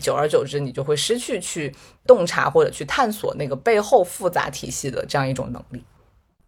[0.00, 1.74] 久而久之，你就会失去去
[2.06, 5.82] 洞察或者去探索那个背后复杂体系的这样一种能力。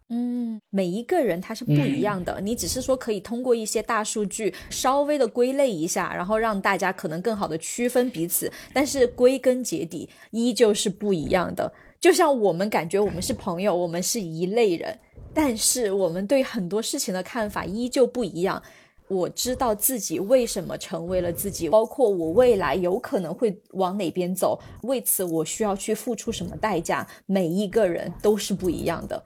[0.09, 11.69] 嗯，每一个人他是不一样的，你只是说可以通过一些大数据稍微的归类一下，然后让大家可能更好的区分彼此，但是归根结底依旧是不一样的。
[11.99, 14.97] 就像我们感觉我们是朋友，我们是一类人，
[15.33, 18.63] 但是我们对很多事情的看法依旧不一样。
[19.07, 27.07] 我知道自己为什么成为了自己，包括我未来有可能会往哪边走，为此我需要去付出什么代价。
[27.25, 29.23] 每一个人都是不一样的。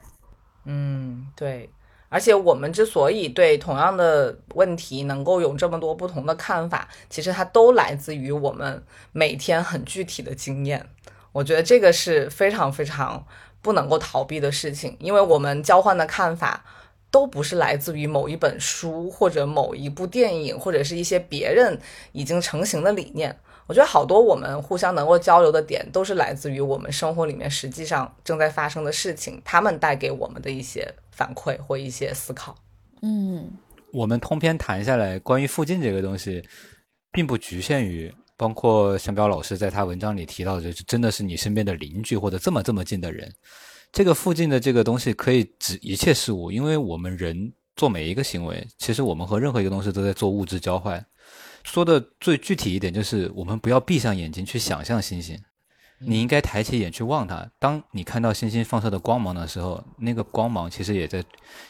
[0.66, 1.70] 嗯，对。
[2.10, 10.86] 而且我们之所以对同样的问题能够有这么多不同的看法，其实它都来自于我们每天很具体的经验。
[11.32, 13.26] 我觉得这个是非常非常
[13.62, 16.66] 不能够逃避的事情，因为我们交换的看法。
[17.12, 21.78] 都不是来自于某一本书或者某一部电影，或者是一些别人
[22.14, 23.38] 已经成型的理念。
[23.68, 32.56] 我觉得好多我们互相能够交流的点，都是来自于我们生活里面实际上正在发生的事情，他们带给我们的一些反馈或一些思考。
[33.02, 33.50] 嗯，
[33.92, 36.44] 我们通篇谈下来，关于附近这个东西，
[37.12, 43.32] 并不局限于包括向彪老师在他文章里提到的，就是真的是你身边的邻居或者这么这么近的人。
[43.92, 51.06] 这个附近的这个东西可以指一切事物，因为我们人做每一个行为，其实我们和任何一个东西都在做物质交换。
[51.64, 55.38] 说的最具体一点，就是我们不要闭上眼睛去想象星星，
[56.00, 57.52] 你应该抬起眼去望它。
[57.60, 61.24] 当你看到星星放射的光芒的时候，那个光芒其实也在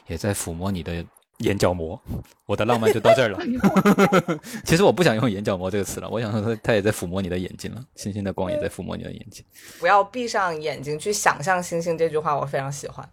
[0.07, 1.03] 也在抚摸你的
[1.41, 1.99] 眼角膜。
[2.45, 3.39] 我的浪漫就到这儿了。
[4.65, 9.43] 其实我不想用眼角膜这个词了，我想说它也在抚摸你的眼睛了，星星的光也在抚摸你的眼睛。
[9.79, 13.07] 不要闭上眼睛去想象星星，这句话我非常喜欢。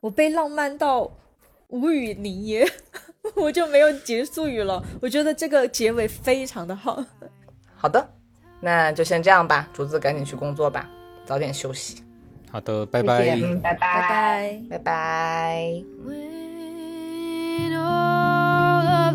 [0.00, 1.10] 我被浪漫到
[1.68, 2.70] 无语凝噎，
[3.34, 4.84] 我就没有结束语了。
[5.00, 7.04] 我觉得这个结尾非常的好。
[7.74, 8.06] 好的，
[8.60, 10.88] 那就先这样吧，竹子赶紧去工作吧，
[11.26, 12.02] 早点休息。
[12.50, 13.24] 好的，拜拜。
[13.24, 14.62] 谢谢嗯，拜拜拜。
[14.70, 16.43] 拜拜。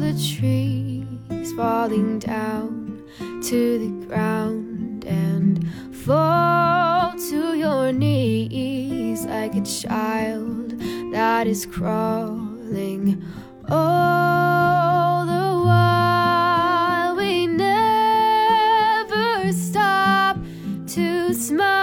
[0.10, 3.03] The trees falling down
[3.43, 5.64] to the ground and
[5.95, 10.80] fall to your knees like a child
[11.12, 13.22] that is crawling
[13.70, 18.34] all the while we never
[19.53, 20.38] stop
[20.88, 21.79] to smile.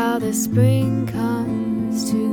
[0.00, 2.29] how the spring comes to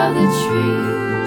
[0.00, 1.19] of the tree.